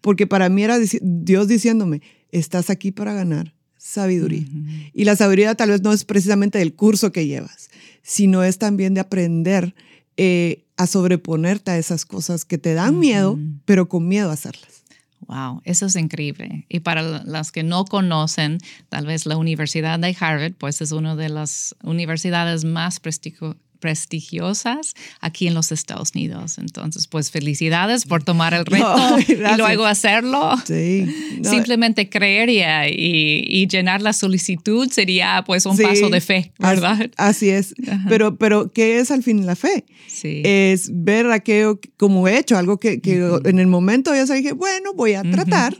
porque 0.00 0.26
para 0.26 0.48
mí 0.48 0.62
era 0.62 0.78
Dios 1.00 1.48
diciéndome, 1.48 2.02
estás 2.32 2.70
aquí 2.70 2.92
para 2.92 3.12
ganar 3.12 3.54
sabiduría. 3.76 4.46
Y 4.92 5.04
la 5.04 5.16
sabiduría 5.16 5.54
tal 5.54 5.70
vez 5.70 5.82
no 5.82 5.92
es 5.92 6.04
precisamente 6.04 6.58
del 6.58 6.74
curso 6.74 7.12
que 7.12 7.26
llevas, 7.26 7.70
sino 8.02 8.44
es 8.44 8.58
también 8.58 8.94
de 8.94 9.00
aprender 9.00 9.74
eh, 10.16 10.64
a 10.76 10.86
sobreponerte 10.86 11.70
a 11.70 11.78
esas 11.78 12.04
cosas 12.04 12.44
que 12.44 12.58
te 12.58 12.74
dan 12.74 12.98
miedo, 12.98 13.38
pero 13.64 13.88
con 13.88 14.06
miedo 14.06 14.30
a 14.30 14.34
hacerlas. 14.34 14.84
Wow, 15.26 15.62
eso 15.64 15.86
es 15.86 15.96
increíble. 15.96 16.66
Y 16.68 16.80
para 16.80 17.02
las 17.02 17.52
que 17.52 17.62
no 17.62 17.84
conocen, 17.84 18.58
tal 18.88 19.06
vez 19.06 19.26
la 19.26 19.36
Universidad 19.36 19.98
de 19.98 20.16
Harvard, 20.18 20.54
pues 20.54 20.80
es 20.80 20.92
una 20.92 21.16
de 21.16 21.28
las 21.28 21.74
universidades 21.82 22.64
más 22.64 23.00
prestigiosas 23.00 23.56
prestigiosas 23.80 24.94
aquí 25.20 25.46
en 25.48 25.54
los 25.54 25.72
Estados 25.72 26.12
Unidos. 26.14 26.58
Entonces, 26.58 27.06
pues 27.06 27.30
felicidades 27.30 28.04
por 28.04 28.22
tomar 28.22 28.54
el 28.54 28.64
reto 28.66 29.18
y 29.26 29.34
luego 29.56 29.86
hacerlo. 29.86 30.54
Sí. 30.64 31.06
Simplemente 31.42 32.08
creer 32.08 32.48
y, 32.50 33.66
llenar 33.66 34.02
la 34.02 34.12
solicitud 34.12 34.90
sería 34.90 35.42
pues 35.46 35.64
un 35.66 35.76
paso 35.76 36.08
de 36.10 36.20
fe, 36.20 36.52
¿verdad? 36.58 37.10
Así, 37.16 37.48
es. 37.50 37.74
Pero, 38.08 38.36
pero, 38.36 38.70
¿qué 38.70 38.98
es 38.98 39.10
al 39.10 39.22
fin 39.22 39.46
la 39.46 39.56
fe? 39.56 39.84
Sí. 40.08 40.42
Es 40.44 40.90
ver 40.92 41.30
aquello 41.30 41.80
como 41.96 42.26
he 42.28 42.38
hecho, 42.38 42.58
algo 42.58 42.78
que, 42.78 43.00
en 43.44 43.58
el 43.58 43.66
momento 43.66 44.14
ya 44.14 44.26
se 44.26 44.34
dije, 44.34 44.52
bueno, 44.52 44.92
voy 44.94 45.14
a 45.14 45.22
tratar. 45.22 45.76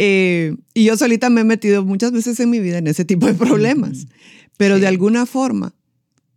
Eh, 0.00 0.54
y 0.74 0.84
yo 0.84 0.96
solita 0.96 1.28
me 1.28 1.40
he 1.40 1.44
metido 1.44 1.84
muchas 1.84 2.12
veces 2.12 2.38
en 2.38 2.50
mi 2.50 2.60
vida 2.60 2.78
en 2.78 2.86
ese 2.86 3.04
tipo 3.04 3.26
de 3.26 3.34
problemas. 3.34 4.06
Pero 4.56 4.78
de 4.78 4.86
alguna 4.86 5.26
forma, 5.26 5.74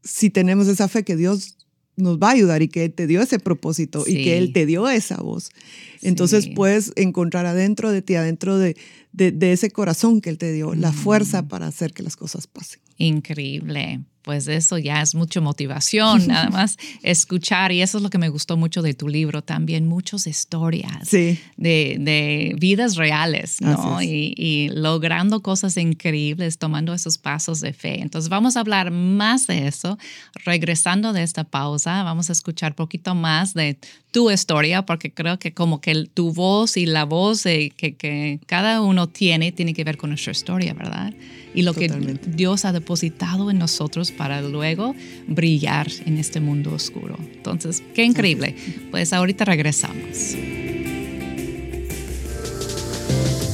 si 0.04 0.30
tenemos 0.30 0.68
esa 0.68 0.88
fe 0.88 1.04
que 1.04 1.16
Dios 1.16 1.58
nos 1.98 2.18
va 2.18 2.30
a 2.30 2.32
ayudar 2.32 2.62
y 2.62 2.68
que 2.68 2.86
Él 2.86 2.94
te 2.94 3.06
dio 3.08 3.22
ese 3.22 3.40
propósito 3.40 4.04
y 4.08 4.24
que 4.24 4.38
Él 4.38 4.54
te 4.54 4.66
dio 4.66 4.90
esa 4.90 5.18
voz. 5.18 5.50
Entonces 6.02 6.50
puedes 6.56 6.94
encontrar 6.96 7.46
adentro 7.46 7.92
de 7.92 8.02
ti, 8.02 8.16
adentro 8.16 8.58
de, 8.58 8.76
de, 9.12 9.52
ese 9.52 9.70
corazón 9.70 10.22
que 10.22 10.30
Él 10.30 10.38
te 10.38 10.52
dio, 10.52 10.74
la 10.74 10.92
fuerza 10.92 11.48
para 11.48 11.68
hacer 11.68 11.94
que 11.94 12.04
las 12.04 12.16
cosas 12.16 12.48
pasen. 12.48 12.80
Increíble 12.98 14.02
pues 14.22 14.48
eso 14.48 14.78
ya 14.78 15.02
es 15.02 15.16
mucha 15.16 15.42
motivación, 15.42 16.28
nada 16.28 16.50
más 16.52 16.78
escuchar. 17.02 17.72
Y 17.72 17.82
eso 17.82 17.98
es 17.98 18.04
lo 18.04 18.10
que 18.10 18.18
me 18.18 18.30
gustó 18.30 18.58
mucho 18.58 18.82
de 18.82 18.94
tu 18.94 19.08
libro 19.08 19.42
también, 19.42 19.88
muchas 19.88 20.28
historias 20.28 21.12
de, 21.12 21.38
de, 21.58 22.56
vidas 22.58 22.96
reales, 22.96 23.62
¿no? 23.62 24.02
Y, 24.02 24.34
y, 24.38 24.70
logrando 24.70 25.42
cosas 25.42 25.78
increíbles, 25.78 26.58
tomando 26.58 26.94
esos 26.94 27.18
pasos 27.18 27.62
de 27.62 27.74
fe. 27.74 28.02
Entonces 28.02 28.30
vamos 28.30 28.58
a 28.58 28.62
hablar 28.62 28.92
más 28.92 29.48
de 29.48 29.68
eso. 29.68 29.98
Regresando 30.46 31.14
de 31.14 31.24
esta 31.24 31.44
pausa, 31.44 32.04
vamos 32.04 32.30
a 32.30 32.34
escuchar 32.34 32.76
poquito 32.76 33.16
más 33.16 33.54
de 33.54 33.78
tu 34.12 34.30
historia, 34.30 34.86
porque 34.86 35.14
creo 35.14 35.40
que 35.40 35.54
como 35.54 35.80
que 35.80 36.06
tu 36.14 36.34
voz 36.34 36.78
y 36.78 36.86
la 36.86 37.06
voz 37.06 37.44
que, 37.44 37.72
que 37.98 38.40
cada 38.46 38.82
uno 38.82 39.08
tiene, 39.08 39.52
tiene 39.52 39.74
que 39.74 39.84
ver 39.84 39.98
con 39.98 40.10
nuestra 40.10 40.32
historia, 40.32 40.74
¿verdad? 40.74 41.14
Y 41.54 41.64
lo 41.64 41.74
que 41.74 41.88
Dios 42.28 42.66
ha 42.66 42.72
depositado 42.72 43.52
en 43.52 43.60
nosotros 43.60 44.11
para 44.12 44.42
luego 44.42 44.96
brillar 45.28 45.88
en 46.06 46.18
este 46.18 46.40
mundo 46.40 46.74
oscuro. 46.74 47.18
Entonces, 47.34 47.84
qué 47.94 48.04
increíble. 48.04 48.56
Pues 48.92 49.14
ahorita 49.14 49.46
regresamos. 49.46 50.36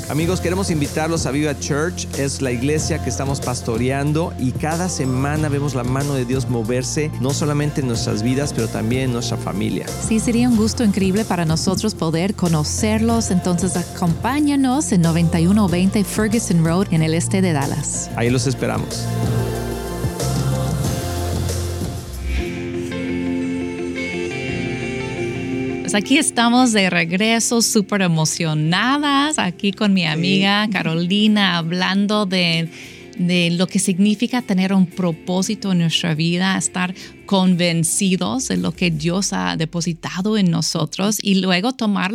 Amigos, 0.09 0.39
queremos 0.39 0.71
invitarlos 0.71 1.25
a 1.25 1.31
Viva 1.31 1.59
Church. 1.59 2.07
Es 2.17 2.41
la 2.41 2.51
iglesia 2.51 3.03
que 3.03 3.09
estamos 3.09 3.41
pastoreando 3.41 4.33
y 4.39 4.51
cada 4.51 4.87
semana 4.87 5.49
vemos 5.49 5.75
la 5.75 5.83
mano 5.83 6.13
de 6.13 6.23
Dios 6.23 6.49
moverse, 6.49 7.11
no 7.19 7.33
solamente 7.33 7.81
en 7.81 7.87
nuestras 7.87 8.23
vidas, 8.23 8.53
pero 8.53 8.69
también 8.69 9.03
en 9.03 9.13
nuestra 9.13 9.35
familia. 9.35 9.85
Sí, 10.07 10.21
sería 10.21 10.47
un 10.47 10.55
gusto 10.55 10.85
increíble 10.85 11.25
para 11.25 11.43
nosotros 11.43 11.93
poder 11.93 12.35
conocerlos. 12.35 13.31
Entonces, 13.31 13.75
acompáñanos 13.75 14.93
en 14.93 15.01
9120 15.01 16.03
Ferguson 16.05 16.63
Road 16.63 16.87
en 16.91 17.01
el 17.01 17.13
este 17.13 17.41
de 17.41 17.51
Dallas. 17.51 18.09
Ahí 18.15 18.29
los 18.29 18.47
esperamos. 18.47 19.05
Aquí 25.97 26.19
estamos 26.19 26.73
de 26.73 26.91
regreso, 26.91 27.63
súper 27.63 28.03
emocionadas, 28.03 29.39
aquí 29.39 29.71
con 29.71 29.95
mi 29.95 30.05
amiga 30.05 30.67
Carolina, 30.71 31.57
hablando 31.57 32.27
de 32.27 32.69
de 33.17 33.51
lo 33.51 33.67
que 33.67 33.79
significa 33.79 34.41
tener 34.41 34.73
un 34.73 34.85
propósito 34.85 35.71
en 35.71 35.79
nuestra 35.79 36.15
vida, 36.15 36.57
estar 36.57 36.93
convencidos 37.25 38.47
de 38.47 38.57
lo 38.57 38.71
que 38.71 38.89
Dios 38.89 39.33
ha 39.33 39.57
depositado 39.57 40.37
en 40.37 40.49
nosotros 40.49 41.17
y 41.21 41.35
luego 41.35 41.73
tomar 41.73 42.07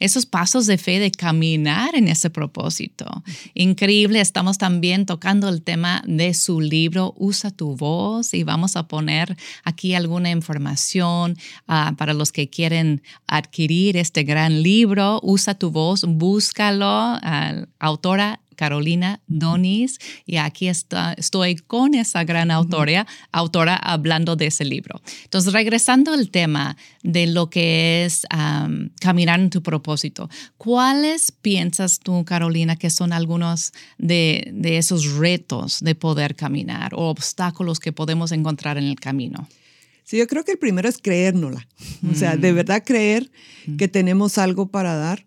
esos 0.00 0.26
pasos 0.26 0.66
de 0.66 0.78
fe 0.78 0.98
de 0.98 1.10
caminar 1.10 1.94
en 1.94 2.08
ese 2.08 2.28
propósito. 2.28 3.06
Increíble, 3.54 4.20
estamos 4.20 4.58
también 4.58 5.06
tocando 5.06 5.48
el 5.48 5.62
tema 5.62 6.02
de 6.06 6.34
su 6.34 6.60
libro 6.60 7.14
Usa 7.16 7.50
tu 7.50 7.76
voz 7.76 8.34
y 8.34 8.42
vamos 8.42 8.76
a 8.76 8.88
poner 8.88 9.36
aquí 9.64 9.94
alguna 9.94 10.30
información 10.30 11.36
ah, 11.68 11.94
para 11.96 12.14
los 12.14 12.32
que 12.32 12.50
quieren 12.50 13.02
adquirir 13.26 13.96
este 13.96 14.24
gran 14.24 14.62
libro. 14.62 15.20
Usa 15.22 15.54
tu 15.54 15.70
voz, 15.70 16.04
búscalo, 16.04 17.18
autora 17.78 18.40
Carolina 18.58 19.20
Donis, 19.28 20.00
y 20.26 20.38
aquí 20.38 20.66
está, 20.66 21.12
estoy 21.12 21.54
con 21.54 21.94
esa 21.94 22.24
gran 22.24 22.50
autora, 22.50 23.06
autora 23.30 23.76
hablando 23.76 24.34
de 24.34 24.46
ese 24.46 24.64
libro. 24.64 25.00
Entonces, 25.22 25.52
regresando 25.52 26.12
al 26.12 26.30
tema 26.30 26.76
de 27.04 27.28
lo 27.28 27.50
que 27.50 28.04
es 28.04 28.26
caminar 29.00 29.38
en 29.38 29.50
tu 29.50 29.62
propósito, 29.62 30.28
¿cuáles 30.56 31.30
piensas 31.30 32.00
tú, 32.00 32.24
Carolina, 32.24 32.74
que 32.74 32.90
son 32.90 33.12
algunos 33.12 33.72
de, 33.96 34.52
esos 34.64 35.14
retos 35.14 35.78
de 35.80 35.94
poder 35.94 36.34
caminar 36.34 36.94
o 36.94 37.10
obstáculos 37.10 37.78
que 37.78 37.92
podemos 37.92 38.32
encontrar 38.32 38.76
en 38.76 38.84
el 38.84 38.98
camino? 38.98 39.48
Sí, 40.02 40.18
yo 40.18 40.26
creo 40.26 40.44
que 40.44 40.52
el 40.52 40.58
primero 40.58 40.88
es 40.88 40.98
creérnosla. 40.98 41.68
O 42.10 42.14
sea, 42.16 42.36
de 42.36 42.50
mm. 42.52 42.56
verdad 42.56 42.82
creer 42.84 43.30
que 43.78 43.86
tenemos 43.86 44.36
algo 44.36 44.66
para 44.68 44.96
dar. 44.96 45.26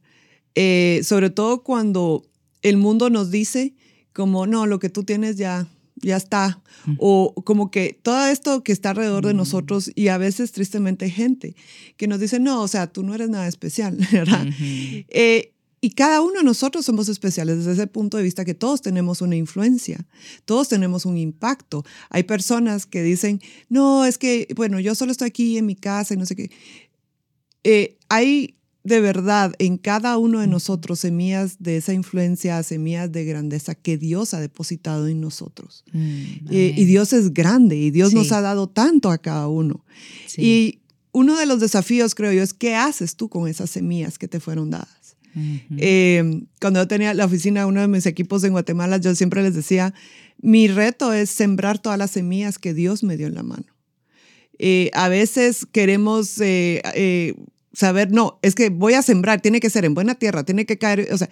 Eh, 0.54 1.00
sobre 1.06 1.30
todo 1.30 1.64
cuando 1.64 2.26
el 2.62 2.78
mundo 2.78 3.10
nos 3.10 3.32
dice 3.32 3.74
como, 4.14 4.46
no, 4.48 4.66
lo 4.66 4.80
que 4.80 4.90
tú 4.90 5.04
tienes 5.04 5.38
ya, 5.38 5.68
ya 5.96 6.18
está. 6.18 6.62
O 6.98 7.34
como 7.46 7.72
que 7.72 8.00
todo 8.02 8.28
esto 8.28 8.64
que 8.64 8.72
está 8.72 8.92
alrededor 8.92 9.26
de 9.26 9.34
nosotros 9.34 9.92
y 9.96 10.08
a 10.08 10.18
veces 10.18 10.52
tristemente 10.52 11.10
gente 11.10 11.56
que 11.98 12.08
nos 12.08 12.20
dice, 12.20 12.40
no, 12.40 12.62
o 12.62 12.68
sea, 12.68 12.88
tú 12.88 13.04
no 13.04 13.14
eres 13.14 13.30
nada 13.30 13.48
especial, 13.48 13.98
¿verdad? 14.12 14.46
Eh, 14.60 15.54
y 15.84 15.92
cada 15.92 16.22
uno 16.22 16.40
de 16.40 16.44
nosotros 16.44 16.86
somos 16.86 17.10
especiales 17.10 17.58
desde 17.58 17.72
ese 17.72 17.88
punto 17.88 18.18
de 18.18 18.24
vista 18.24 18.46
que 18.46 18.54
todos 18.54 18.84
tenemos 18.84 19.22
una 19.22 19.36
influencia, 19.36 20.06
todos 20.46 20.70
tenemos 20.70 21.06
un 21.08 21.18
impacto. 21.18 21.84
Hay 22.12 22.24
personas 22.24 22.86
que 22.86 23.02
dicen, 23.02 23.42
no, 23.68 24.06
es 24.06 24.20
que, 24.20 24.48
bueno, 24.56 24.80
yo 24.80 24.94
solo 24.94 25.12
estoy 25.12 25.30
aquí 25.30 25.58
en 25.58 25.66
mi 25.66 25.76
casa 25.76 26.14
y 26.14 26.18
no 26.18 26.28
sé 26.28 26.36
qué. 26.36 26.52
Eh, 27.64 27.98
hay 28.10 28.56
de 28.84 29.00
verdad 29.00 29.54
en 29.60 29.78
cada 29.78 30.18
uno 30.18 30.40
de 30.40 30.48
nosotros 30.48 31.00
semillas 31.00 31.58
de 31.60 31.78
esa 31.78 31.94
influencia, 31.94 32.62
semillas 32.64 33.12
de 33.12 33.26
grandeza 33.26 33.76
que 33.76 33.98
Dios 33.98 34.34
ha 34.34 34.40
depositado 34.40 35.08
en 35.08 35.22
nosotros. 35.22 35.84
Mm, 35.94 36.24
eh, 36.50 36.74
y 36.76 36.86
Dios 36.86 37.14
es 37.14 37.34
grande 37.34 37.78
y 37.78 37.92
Dios 37.92 38.14
nos 38.14 38.32
ha 38.32 38.42
dado 38.42 38.68
tanto 38.68 39.12
a 39.12 39.20
cada 39.20 39.48
uno. 39.48 39.86
Y 40.38 40.80
uno 41.12 41.38
de 41.38 41.46
los 41.46 41.60
desafíos, 41.60 42.16
creo 42.16 42.32
yo, 42.32 42.42
es 42.42 42.54
qué 42.54 42.76
haces 42.76 43.16
tú 43.16 43.30
con 43.30 43.48
esas 43.48 43.70
semillas 43.70 44.18
que 44.18 44.28
te 44.28 44.40
fueron 44.40 44.72
dadas. 44.72 45.16
Eh, 45.78 46.44
cuando 46.60 46.82
yo 46.82 46.88
tenía 46.88 47.14
la 47.14 47.26
oficina, 47.26 47.66
uno 47.66 47.80
de 47.80 47.88
mis 47.88 48.06
equipos 48.06 48.44
en 48.44 48.52
Guatemala, 48.52 48.98
yo 48.98 49.16
siempre 49.16 49.44
les 49.44 49.54
decía, 49.54 49.94
mi 50.40 50.68
reto 50.68 51.14
es 51.14 51.30
sembrar 51.30 51.80
todas 51.80 51.98
las 51.98 52.12
semillas 52.12 52.58
que 52.58 52.74
Dios 52.74 53.04
me 53.04 53.16
dio 53.16 53.28
en 53.28 53.36
la 53.36 53.44
mano. 53.44 53.66
Eh, 54.58 54.92
a 54.94 55.08
veces 55.08 55.66
queremos 55.72 56.40
saber, 57.74 58.12
no, 58.12 58.40
es 58.42 58.56
que 58.56 58.70
voy 58.70 58.94
a 58.94 59.02
sembrar, 59.02 59.42
tiene 59.42 59.60
que 59.60 59.70
ser 59.70 59.86
en 59.86 59.94
buena 59.94 60.16
tierra, 60.16 60.44
tiene 60.44 60.66
que 60.66 60.78
caer, 60.78 61.08
o 61.12 61.18
sea, 61.18 61.30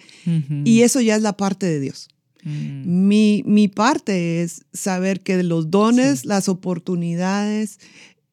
y 0.64 0.82
eso 0.82 1.00
ya 1.00 1.16
es 1.16 1.22
la 1.22 1.36
parte 1.36 1.66
de 1.66 1.80
Dios. 1.80 2.08
Mm. 2.42 3.08
Mi, 3.08 3.42
mi, 3.46 3.68
parte 3.68 4.42
es 4.42 4.64
saber 4.72 5.20
que 5.20 5.42
los 5.42 5.70
dones, 5.70 6.24
las 6.24 6.48
oportunidades 6.48 7.78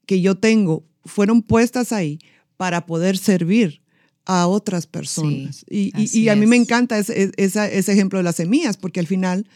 que 0.06 0.22
yo 0.22 0.36
tengo 0.36 0.86
fueron 1.04 1.42
puestas 1.42 1.92
ahí 1.92 2.20
para 2.56 2.86
poder 2.86 3.18
servir 3.18 3.82
a 4.26 4.48
otras 4.48 4.88
personas. 4.88 5.66
y, 5.70 5.92
y, 5.96 6.30
a 6.30 6.36
mí 6.36 6.46
me 6.48 6.58
encanta 6.58 6.98
ese, 6.98 7.32
ese, 7.38 7.92
ejemplo 7.92 8.20
de 8.20 8.24
las 8.24 8.36
semillas, 8.36 8.78
porque 8.78 9.00
al 9.00 9.08
final 9.08 9.48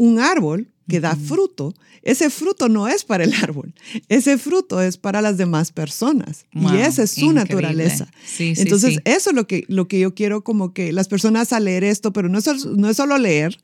un 0.00 0.18
árbol 0.18 0.66
que 0.88 0.98
da 0.98 1.14
fruto, 1.14 1.74
ese 2.02 2.30
fruto 2.30 2.70
no 2.70 2.88
es 2.88 3.04
para 3.04 3.22
el 3.22 3.34
árbol, 3.34 3.74
ese 4.08 4.38
fruto 4.38 4.80
es 4.80 4.96
para 4.96 5.20
las 5.20 5.36
demás 5.36 5.72
personas 5.72 6.46
y 6.52 6.78
esa 6.78 7.02
es 7.02 7.10
su 7.10 7.32
naturaleza. 7.32 8.10
Entonces, 8.38 8.98
eso 9.04 9.30
es 9.30 9.36
lo 9.36 9.46
que, 9.46 9.64
lo 9.68 9.88
que 9.88 10.00
yo 10.00 10.14
quiero 10.14 10.42
como 10.42 10.72
que 10.72 10.92
las 10.92 11.06
personas 11.06 11.52
al 11.52 11.66
leer 11.66 11.84
esto, 11.84 12.14
pero 12.14 12.30
no 12.30 12.38
es, 12.38 12.64
no 12.64 12.88
es 12.88 12.96
solo 12.96 13.18
leer, 13.18 13.58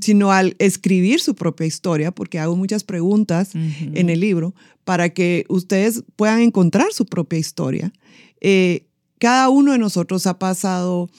sino 0.00 0.30
al 0.30 0.54
escribir 0.60 1.20
su 1.20 1.34
propia 1.34 1.66
historia, 1.66 2.12
porque 2.12 2.38
hago 2.38 2.54
muchas 2.54 2.84
preguntas 2.84 3.50
en 3.54 4.08
el 4.08 4.20
libro 4.20 4.54
para 4.84 5.08
que 5.10 5.44
ustedes 5.48 6.04
puedan 6.14 6.40
encontrar 6.42 6.92
su 6.92 7.06
propia 7.06 7.40
historia. 7.40 7.92
Eh, 8.40 8.86
cada 9.18 9.48
uno 9.48 9.72
de 9.72 9.78
nosotros 9.78 10.28
ha 10.28 10.38
pasado 10.38 11.10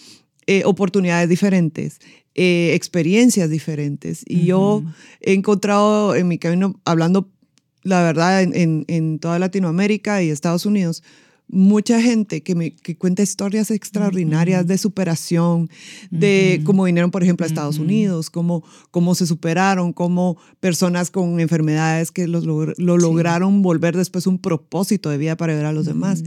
eh, 0.48 0.63
oportunidades 0.65 1.29
diferentes. 1.29 2.00
Eh, 2.35 2.73
experiencias 2.73 3.49
diferentes. 3.51 4.23
Y 4.25 4.45
yo 4.45 4.83
he 5.21 5.33
encontrado 5.33 6.15
en 6.15 6.27
mi 6.27 6.39
camino, 6.39 6.79
hablando 6.83 7.29
la 7.83 8.01
verdad, 8.01 8.41
en, 8.41 8.85
en, 8.87 9.19
toda 9.19 9.37
Latinoamérica 9.39 10.23
y 10.23 10.29
Estados 10.29 10.65
Unidos, 10.65 11.03
mucha 11.47 12.01
gente 12.01 12.41
que 12.41 12.55
me 12.55 12.75
que 12.75 12.97
cuenta 12.97 13.21
historias 13.21 13.69
extraordinarias 13.69 14.65
de 14.65 14.77
superación, 14.77 15.69
de 16.09 16.61
cómo 16.65 16.85
vinieron, 16.85 17.11
por 17.11 17.21
ejemplo, 17.21 17.43
a 17.43 17.47
Estados 17.47 17.77
Unidos, 17.77 18.29
cómo, 18.29 18.63
cómo 18.89 19.13
se 19.13 19.27
superaron, 19.27 19.93
cómo 19.93 20.37
personas 20.59 21.11
con 21.11 21.39
enfermedades 21.39 22.11
que 22.11 22.27
los, 22.27 22.45
lo 22.45 22.97
lograron 22.97 23.61
volver 23.61 23.95
después 23.95 24.25
un 24.25 24.39
propósito 24.39 25.09
de 25.09 25.17
vida 25.17 25.37
para 25.37 25.53
ver 25.53 25.65
a 25.65 25.73
los 25.73 25.85
demás. 25.85 26.23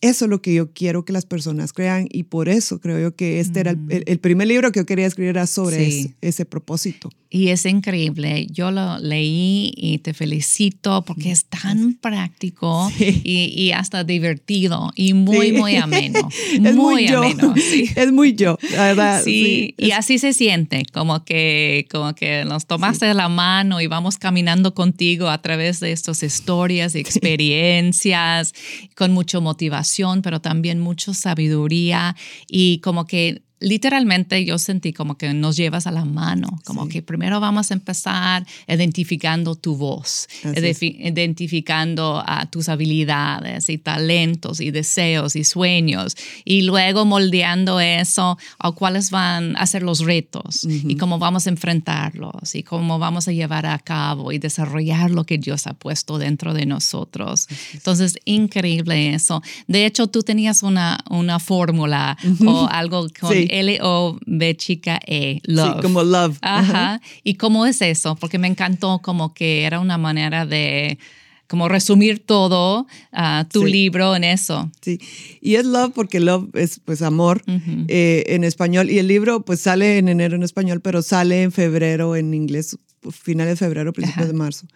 Eso 0.00 0.26
es 0.26 0.30
lo 0.30 0.42
que 0.42 0.52
yo 0.52 0.70
quiero 0.72 1.04
que 1.04 1.12
las 1.12 1.24
personas 1.24 1.72
crean 1.72 2.08
y 2.10 2.24
por 2.24 2.48
eso 2.48 2.78
creo 2.78 2.98
yo 2.98 3.14
que 3.16 3.40
este 3.40 3.60
era 3.60 3.74
el, 3.88 4.18
primer 4.18 4.48
libro 4.48 4.70
que 4.70 4.80
yo 4.80 4.86
quería 4.86 5.06
escribir 5.06 5.30
era 5.30 5.46
sobre 5.46 6.14
ese, 6.20 6.44
propósito. 6.44 7.10
Y 7.34 7.48
es 7.48 7.66
increíble. 7.66 8.46
Yo 8.48 8.70
lo 8.70 9.00
leí 9.00 9.72
y 9.76 9.98
te 9.98 10.14
felicito 10.14 11.02
porque 11.02 11.32
es 11.32 11.46
tan 11.46 11.94
práctico 11.94 12.88
y, 12.96 13.72
hasta 13.72 14.04
divertido 14.04 14.92
y 14.94 15.14
muy, 15.14 15.50
muy 15.50 15.74
ameno. 15.74 16.28
es 16.52 16.76
muy, 16.76 17.08
ameno. 17.08 17.52
Es 17.96 18.12
muy 18.12 18.34
yo, 18.34 18.56
la 18.70 18.84
verdad. 18.84 19.22
Sí, 19.24 19.74
y 19.76 19.90
así 19.90 20.20
se 20.20 20.32
siente, 20.32 20.84
como 20.92 21.24
que, 21.24 21.88
como 21.90 22.14
que 22.14 22.44
nos 22.44 22.66
tomaste 22.66 23.12
la 23.14 23.28
mano 23.28 23.80
y 23.80 23.88
vamos 23.88 24.16
caminando 24.16 24.72
contigo 24.72 25.28
a 25.28 25.42
través 25.42 25.80
de 25.80 25.90
estas 25.90 26.22
historias 26.22 26.94
y 26.94 27.00
experiencias 27.00 28.54
con 28.94 29.10
mucha 29.10 29.40
motivación, 29.40 30.22
pero 30.22 30.40
también 30.40 30.78
mucha 30.78 31.12
sabiduría 31.14 32.14
y 32.48 32.78
como 32.78 33.06
que 33.06 33.42
literalmente 33.60 34.44
yo 34.44 34.58
sentí 34.58 34.92
como 34.92 35.16
que 35.16 35.32
nos 35.32 35.56
llevas 35.56 35.86
a 35.86 35.90
la 35.90 36.04
mano, 36.04 36.60
como 36.64 36.88
que 36.88 37.02
primero 37.02 37.40
vamos 37.40 37.70
a 37.70 37.74
empezar 37.74 38.46
identificando 38.68 39.54
tu 39.54 39.76
voz, 39.76 40.28
identificando 40.42 42.22
a 42.26 42.46
tus 42.50 42.68
habilidades 42.68 43.68
y 43.68 43.78
talentos 43.78 44.60
y 44.60 44.70
deseos 44.70 45.36
y 45.36 45.44
sueños 45.44 46.16
y 46.44 46.62
luego 46.62 47.04
moldeando 47.04 47.80
eso 47.80 48.38
a 48.58 48.72
cuáles 48.72 49.10
van 49.10 49.56
a 49.56 49.66
ser 49.66 49.82
los 49.82 50.00
retos 50.00 50.64
y 50.64 50.96
cómo 50.96 51.18
vamos 51.18 51.46
a 51.46 51.50
enfrentarlos 51.50 52.54
y 52.54 52.62
cómo 52.62 52.98
vamos 52.98 53.28
a 53.28 53.32
llevar 53.32 53.66
a 53.66 53.78
cabo 53.78 54.32
y 54.32 54.38
desarrollar 54.38 55.10
lo 55.10 55.24
que 55.24 55.38
Dios 55.38 55.66
ha 55.66 55.74
puesto 55.74 56.18
dentro 56.18 56.54
de 56.54 56.66
nosotros. 56.66 57.46
Entonces, 57.72 58.18
increíble 58.24 59.14
eso. 59.14 59.42
De 59.66 59.86
hecho, 59.86 60.06
tú 60.08 60.22
tenías 60.22 60.62
una, 60.62 60.98
una 61.08 61.38
fórmula 61.38 62.16
o 62.44 62.68
algo 62.70 63.06
con 63.18 63.32
L-O-B 63.50 64.56
chica 64.56 65.00
E, 65.06 65.40
love. 65.44 65.76
Sí, 65.76 65.82
como 65.82 66.02
love. 66.02 66.38
Ajá. 66.42 67.00
¿Y 67.22 67.34
cómo 67.34 67.66
es 67.66 67.82
eso? 67.82 68.16
Porque 68.16 68.38
me 68.38 68.48
encantó 68.48 69.00
como 69.02 69.34
que 69.34 69.64
era 69.64 69.80
una 69.80 69.98
manera 69.98 70.46
de 70.46 70.98
como 71.46 71.68
resumir 71.68 72.24
todo 72.24 72.86
uh, 73.12 73.44
tu 73.50 73.64
libro 73.64 74.16
en 74.16 74.24
eso. 74.24 74.70
Sí, 74.80 74.98
y 75.40 75.56
es 75.56 75.66
love 75.66 75.92
porque 75.94 76.20
love 76.20 76.48
es 76.54 76.80
pues 76.84 77.02
amor 77.02 77.42
eh, 77.88 78.24
en 78.28 78.44
español 78.44 78.90
y 78.90 78.98
el 78.98 79.08
libro 79.08 79.44
pues 79.44 79.60
sale 79.60 79.98
en 79.98 80.08
enero 80.08 80.36
en 80.36 80.42
español, 80.42 80.80
pero 80.80 81.02
sale 81.02 81.42
en 81.42 81.52
febrero 81.52 82.16
en 82.16 82.34
inglés, 82.34 82.78
finales 83.12 83.58
de 83.58 83.66
febrero, 83.66 83.92
principios 83.92 84.26
de 84.26 84.32
marzo. 84.32 84.66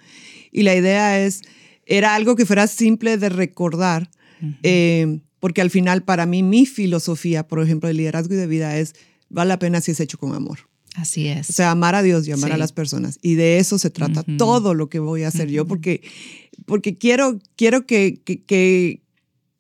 Y 0.53 0.63
la 0.63 0.75
idea 0.75 1.19
es, 1.21 1.43
era 1.87 2.15
algo 2.15 2.37
que 2.37 2.47
fuera 2.47 2.67
simple 2.67 3.17
de 3.17 3.29
recordar, 3.29 4.11
porque 5.41 5.61
al 5.61 5.71
final 5.71 6.03
para 6.03 6.27
mí 6.27 6.43
mi 6.43 6.67
filosofía, 6.67 7.47
por 7.47 7.63
ejemplo, 7.63 7.89
de 7.89 7.95
liderazgo 7.95 8.35
y 8.35 8.37
de 8.37 8.47
vida 8.47 8.79
es, 8.79 8.95
vale 9.29 9.49
la 9.49 9.59
pena 9.59 9.81
si 9.81 9.93
es 9.93 10.01
hecho 10.01 10.19
con 10.19 10.35
amor. 10.35 10.61
Así 10.95 11.29
es. 11.29 11.51
O 11.51 11.53
sea, 11.53 11.71
amar 11.71 11.95
a 11.95 12.03
Dios 12.03 12.27
y 12.27 12.33
amar 12.33 12.53
a 12.53 12.57
las 12.57 12.73
personas. 12.73 13.19
Y 13.23 13.35
de 13.35 13.59
eso 13.59 13.79
se 13.79 13.91
trata 13.91 14.25
todo 14.37 14.75
lo 14.75 14.89
que 14.89 14.99
voy 14.99 15.23
a 15.23 15.29
hacer 15.29 15.49
yo, 15.49 15.67
porque, 15.67 16.03
porque 16.67 16.99
quiero, 16.99 17.39
quiero 17.57 17.87
que, 17.87 18.21
que, 18.25 18.43
que 18.43 19.03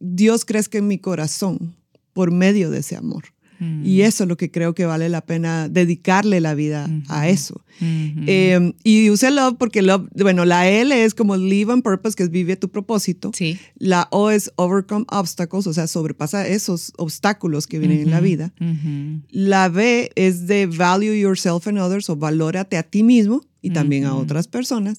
Dios 0.00 0.44
crezca 0.44 0.78
en 0.78 0.88
mi 0.88 0.98
corazón 0.98 1.76
por 2.12 2.32
medio 2.32 2.70
de 2.70 2.80
ese 2.80 2.96
amor. 2.96 3.24
Y 3.60 3.98
mm. 3.98 4.00
eso 4.02 4.24
es 4.24 4.28
lo 4.28 4.36
que 4.36 4.50
creo 4.50 4.74
que 4.74 4.86
vale 4.86 5.08
la 5.08 5.20
pena 5.20 5.68
dedicarle 5.68 6.40
la 6.40 6.54
vida 6.54 6.88
a 7.08 7.28
eso. 7.28 7.62
Em, 7.80 8.72
y 8.84 9.10
use 9.10 9.30
love 9.30 9.56
porque 9.58 9.82
love, 9.82 10.08
bueno, 10.14 10.44
la 10.44 10.68
L 10.68 11.04
es 11.04 11.14
como 11.14 11.36
live 11.36 11.72
on 11.72 11.82
purpose, 11.82 12.14
que 12.16 12.22
es 12.24 12.30
vive 12.30 12.56
tu 12.56 12.68
propósito. 12.68 13.30
Sí. 13.34 13.58
La 13.76 14.08
O 14.10 14.30
es 14.30 14.52
overcome 14.56 15.04
obstacles, 15.10 15.66
o 15.66 15.72
sea, 15.72 15.86
sobrepasa 15.86 16.46
esos 16.46 16.92
obstáculos 16.96 17.66
que 17.66 17.78
vienen 17.78 18.00
en 18.00 18.10
la 18.10 18.20
vida. 18.20 18.52
La 19.30 19.68
B 19.68 20.10
es 20.14 20.46
de 20.46 20.66
value 20.66 21.14
yourself 21.14 21.66
and 21.66 21.78
others, 21.78 22.08
o 22.10 22.16
valórate 22.16 22.76
a 22.76 22.82
ti 22.82 23.02
mismo 23.02 23.44
y 23.60 23.70
también 23.70 24.04
a 24.04 24.14
otras 24.14 24.48
personas. 24.48 24.98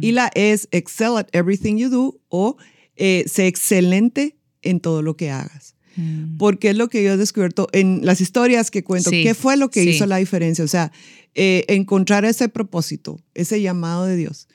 Y 0.00 0.12
la 0.12 0.30
E 0.34 0.52
es 0.52 0.68
excel 0.72 1.16
at 1.16 1.28
everything 1.32 1.76
you 1.76 1.88
do, 1.88 2.20
o 2.28 2.56
eh, 2.96 3.24
sé 3.26 3.46
excelente 3.46 4.36
en 4.62 4.80
todo 4.80 5.02
lo 5.02 5.16
que 5.16 5.30
hagas. 5.30 5.74
Mm. 5.96 6.36
Porque 6.36 6.70
es 6.70 6.76
lo 6.76 6.88
que 6.88 7.02
yo 7.02 7.12
he 7.12 7.16
descubierto 7.16 7.68
en 7.72 8.00
las 8.02 8.20
historias 8.20 8.70
que 8.70 8.84
cuento. 8.84 9.10
¿Qué 9.10 9.34
fue 9.34 9.56
lo 9.56 9.70
que 9.70 9.84
hizo 9.84 10.06
la 10.06 10.16
diferencia? 10.16 10.64
O 10.64 10.68
sea, 10.68 10.92
eh, 11.34 11.64
encontrar 11.68 12.24
ese 12.24 12.48
propósito, 12.48 13.20
ese 13.34 13.60
llamado 13.60 14.04
de 14.04 14.16
Dios. 14.16 14.48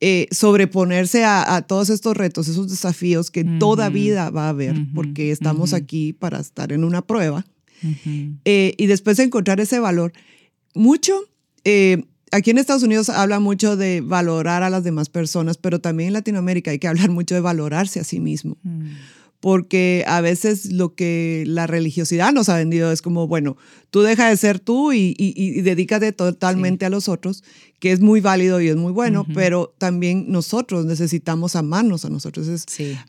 Eh, 0.00 0.26
sobreponerse 0.32 1.24
a, 1.24 1.62
todos 1.68 1.90
estos 1.90 2.16
retos, 2.16 2.48
esos 2.48 2.68
desafíos 2.68 3.30
que 3.30 3.44
toda 3.44 3.88
vida 3.88 4.30
va 4.30 4.46
a 4.46 4.48
haber, 4.48 4.74
porque 4.94 5.30
estamos 5.30 5.72
aquí 5.74 6.12
para 6.12 6.40
estar 6.40 6.72
en 6.72 6.84
una 6.84 7.02
prueba. 7.02 7.46
Eh, 8.44 8.74
y 8.76 8.86
después 8.86 9.18
encontrar 9.18 9.60
ese 9.60 9.78
valor. 9.78 10.12
Mucho, 10.74 11.14
aquí 12.32 12.50
en 12.50 12.58
Estados 12.58 12.82
Unidos 12.82 13.10
habla 13.10 13.38
mucho 13.38 13.76
de 13.76 14.00
valorar 14.00 14.64
a 14.64 14.70
las 14.70 14.82
demás 14.82 15.08
personas, 15.08 15.56
pero 15.58 15.80
también 15.80 16.08
en 16.08 16.14
Latinoamérica 16.14 16.72
hay 16.72 16.78
que 16.78 16.88
hablar 16.88 17.10
mucho 17.10 17.34
de 17.34 17.42
valorarse 17.42 18.00
a 18.00 18.04
sí 18.04 18.18
mismo. 18.18 18.56
Porque 19.42 20.04
a 20.06 20.20
veces 20.20 20.72
lo 20.72 20.94
que 20.94 21.42
la 21.48 21.66
religiosidad 21.66 22.32
nos 22.32 22.48
ha 22.48 22.56
vendido 22.56 22.92
es 22.92 23.02
como, 23.02 23.26
bueno, 23.26 23.56
tú 23.90 24.02
deja 24.02 24.28
de 24.28 24.36
ser 24.36 24.60
tú 24.60 24.92
y, 24.92 25.16
y, 25.18 25.60
dedícate 25.62 26.12
totalmente 26.12 26.86
a 26.86 26.90
los 26.90 27.08
otros, 27.08 27.42
que 27.80 27.90
es 27.90 28.00
muy 28.00 28.20
válido 28.20 28.60
y 28.60 28.68
es 28.68 28.76
muy 28.76 28.92
bueno, 28.92 29.26
pero 29.34 29.74
también 29.78 30.26
nosotros 30.28 30.86
necesitamos 30.86 31.56
amarnos 31.56 32.04
a 32.04 32.08
nosotros. 32.08 32.46
Es, 32.46 32.66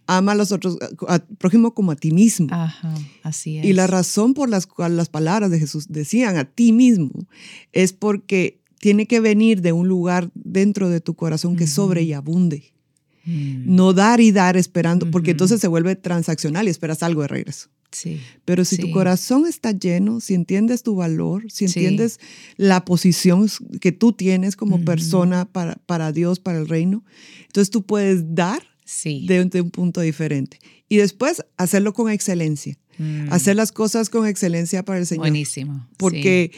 Ama 0.08 0.32
a 0.32 0.36
los 0.36 0.52
otros, 0.52 0.80
al 1.08 1.22
prójimo 1.38 1.76
como 1.76 1.92
a 1.92 1.96
ti 1.96 2.10
mismo. 2.10 2.48
Ajá, 2.50 2.96
así 3.22 3.60
es. 3.60 3.66
Y 3.66 3.74
la 3.74 3.86
razón 3.86 4.34
por 4.34 4.50
las 4.50 4.66
cuales 4.66 4.98
las 4.98 5.10
palabras 5.10 5.52
de 5.52 5.60
Jesús 5.60 5.86
decían 5.90 6.38
a 6.38 6.46
ti 6.46 6.72
mismo 6.74 7.28
es 7.74 7.94
porque 7.94 8.60
tiene 8.80 9.06
que 9.06 9.20
venir 9.20 9.62
de 9.62 9.72
un 9.72 9.88
lugar 9.88 10.32
dentro 10.34 10.90
de 10.90 11.00
tu 11.00 11.14
corazón 11.14 11.56
que 11.56 11.68
sobre 11.68 12.02
y 12.02 12.14
abunde. 12.14 12.73
Mm. 13.26 13.76
No 13.76 13.94
dar 13.94 14.20
y 14.22 14.32
dar 14.32 14.58
esperando, 14.58 15.10
porque 15.10 15.32
entonces 15.32 15.62
se 15.62 15.68
vuelve 15.68 15.96
transaccional 15.96 16.68
y 16.68 16.72
esperas 16.72 17.04
algo 17.04 17.22
de 17.22 17.28
regreso. 17.30 17.70
Sí. 17.92 18.20
Pero 18.44 18.66
si 18.66 18.78
tu 18.78 18.92
corazón 18.92 19.46
está 19.46 19.72
lleno, 19.72 20.20
si 20.20 20.34
entiendes 20.34 20.82
tu 20.82 20.96
valor, 20.96 21.52
si 21.52 21.66
entiendes 21.66 22.20
la 22.58 22.86
posición 22.86 23.48
que 23.80 23.92
tú 23.92 24.14
tienes 24.14 24.56
como 24.56 24.84
persona 24.84 25.46
para, 25.46 25.76
para 25.86 26.12
Dios, 26.12 26.40
para 26.40 26.58
el 26.58 26.68
reino, 26.68 27.04
entonces 27.46 27.70
tú 27.70 27.84
puedes 27.84 28.34
dar 28.34 28.64
sí. 28.84 29.26
de, 29.28 29.62
un 29.62 29.72
punto 29.72 30.02
diferente. 30.02 30.60
Y 30.90 30.98
después 30.98 31.46
hacerlo 31.58 31.94
con 31.94 32.10
excelencia. 32.10 32.78
Mm. 32.98 33.32
Hacer 33.32 33.56
las 33.56 33.72
cosas 33.72 34.10
con 34.10 34.28
excelencia 34.28 34.84
para 34.84 35.00
el 35.00 35.06
Señor. 35.06 35.24
Buenísimo. 35.24 35.88
Porque 35.98 36.52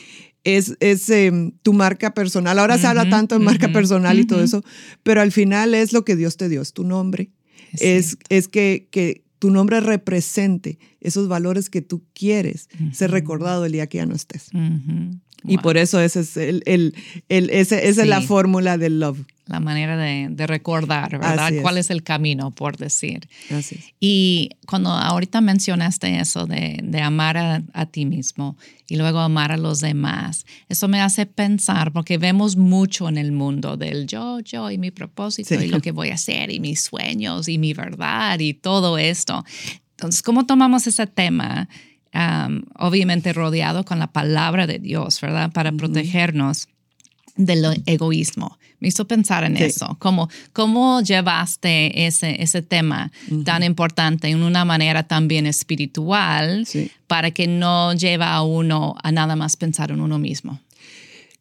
es, 0.45 0.77
es 0.79 1.09
em, 1.09 1.51
tu 1.63 1.73
marca 1.73 2.13
personal. 2.13 2.57
Ahora 2.59 2.77
se 2.77 2.87
habla 2.87 3.09
tanto 3.09 3.37
de 3.37 3.43
marca 3.43 3.73
personal 3.73 4.17
y 4.19 4.25
todo 4.25 4.41
eso, 4.41 4.63
pero 5.03 5.19
al 5.21 5.31
final 5.31 5.73
es 5.73 5.91
lo 5.91 6.05
que 6.05 6.15
Dios 6.15 6.37
te 6.37 6.47
dio, 6.47 6.61
es 6.61 6.71
tu 6.71 6.85
nombre. 6.85 7.31
Es, 7.73 8.17
es 8.29 8.47
que, 8.47 8.87
que, 8.91 9.25
tu 9.37 9.51
nombre 9.51 9.81
represente 9.81 10.79
esos 11.01 11.27
valores 11.27 11.69
que 11.69 11.81
tú 11.81 12.03
quieres 12.13 12.69
ser 12.93 13.11
recordado 13.11 13.65
el 13.65 13.73
día 13.73 13.85
que 13.87 13.97
ya 13.97 14.05
no 14.05 14.15
estés. 14.15 14.49
Y 15.43 15.57
por 15.57 15.77
eso 15.77 15.99
ese 15.99 16.21
es 16.21 16.37
el, 16.37 16.63
el, 16.65 16.95
el 17.27 17.49
ese, 17.49 17.87
esa 17.87 18.03
es 18.03 18.07
la 18.07 18.21
fórmula 18.21 18.77
del 18.77 19.01
love. 19.01 19.19
La 19.47 19.59
manera 19.59 19.95
de, 19.95 20.27
de 20.29 20.47
recordar, 20.47 21.19
¿verdad? 21.19 21.51
¿Cuál 21.61 21.77
es 21.77 21.91
el 21.91 22.01
camino, 22.01 22.49
por 22.49 22.77
decir? 22.77 23.29
Y 23.99 24.49
cuando 24.65 24.89
ahorita 24.89 25.39
mencionaste 25.39 26.19
eso 26.19 26.47
de, 26.47 26.79
de 26.81 27.01
amar 27.01 27.37
a, 27.37 27.61
a, 27.73 27.85
ti 27.85 28.05
mismo 28.05 28.57
y 28.87 28.95
luego 28.95 29.19
amar 29.19 29.51
a 29.51 29.57
los 29.57 29.81
demás, 29.81 30.47
eso 30.67 30.87
me 30.87 30.99
hace 30.99 31.27
pensar, 31.27 31.91
porque 31.91 32.17
vemos 32.17 32.55
mucho 32.55 33.07
en 33.07 33.19
el 33.19 33.31
mundo 33.31 33.77
del 33.77 34.07
yo, 34.07 34.39
yo 34.39 34.71
y 34.71 34.79
mi 34.79 34.89
propósito 34.89 35.53
y 35.53 35.67
lo 35.67 35.79
que 35.79 35.91
voy 35.91 36.09
a 36.09 36.15
hacer 36.15 36.51
y 36.51 36.59
mis 36.59 36.81
sueños 36.81 37.47
y 37.47 37.59
mi 37.59 37.73
verdad 37.73 38.39
y 38.39 38.55
todo 38.55 38.97
esto. 38.97 39.45
Entonces, 39.91 40.23
¿cómo 40.23 40.45
tomamos 40.45 40.87
ese 40.87 41.05
tema? 41.07 41.69
obviamente 42.79 43.33
rodeado 43.33 43.83
con 43.83 43.99
la 43.99 44.07
palabra 44.07 44.67
de 44.67 44.79
Dios, 44.79 45.19
¿verdad? 45.19 45.51
Para 45.51 45.71
protegernos 45.73 46.69
del 47.35 47.83
egoísmo. 47.85 48.57
Me 48.79 48.89
hizo 48.89 49.07
pensar 49.07 49.43
en 49.45 49.57
eso, 49.57 49.95
cómo, 49.99 50.29
cómo 50.53 51.01
llevaste 51.01 52.05
ese, 52.05 52.41
ese 52.43 52.61
tema 52.61 53.11
tan 53.45 53.63
importante 53.63 54.27
en 54.27 54.43
una 54.43 54.65
manera 54.65 55.03
también 55.03 55.47
espiritual 55.47 56.67
para 57.07 57.31
que 57.31 57.47
no 57.47 57.93
lleve 57.93 58.25
a 58.25 58.41
uno 58.41 58.95
a 59.01 59.11
nada 59.11 59.35
más 59.35 59.55
pensar 59.55 59.91
en 59.91 60.01
uno 60.01 60.19
mismo. 60.19 60.59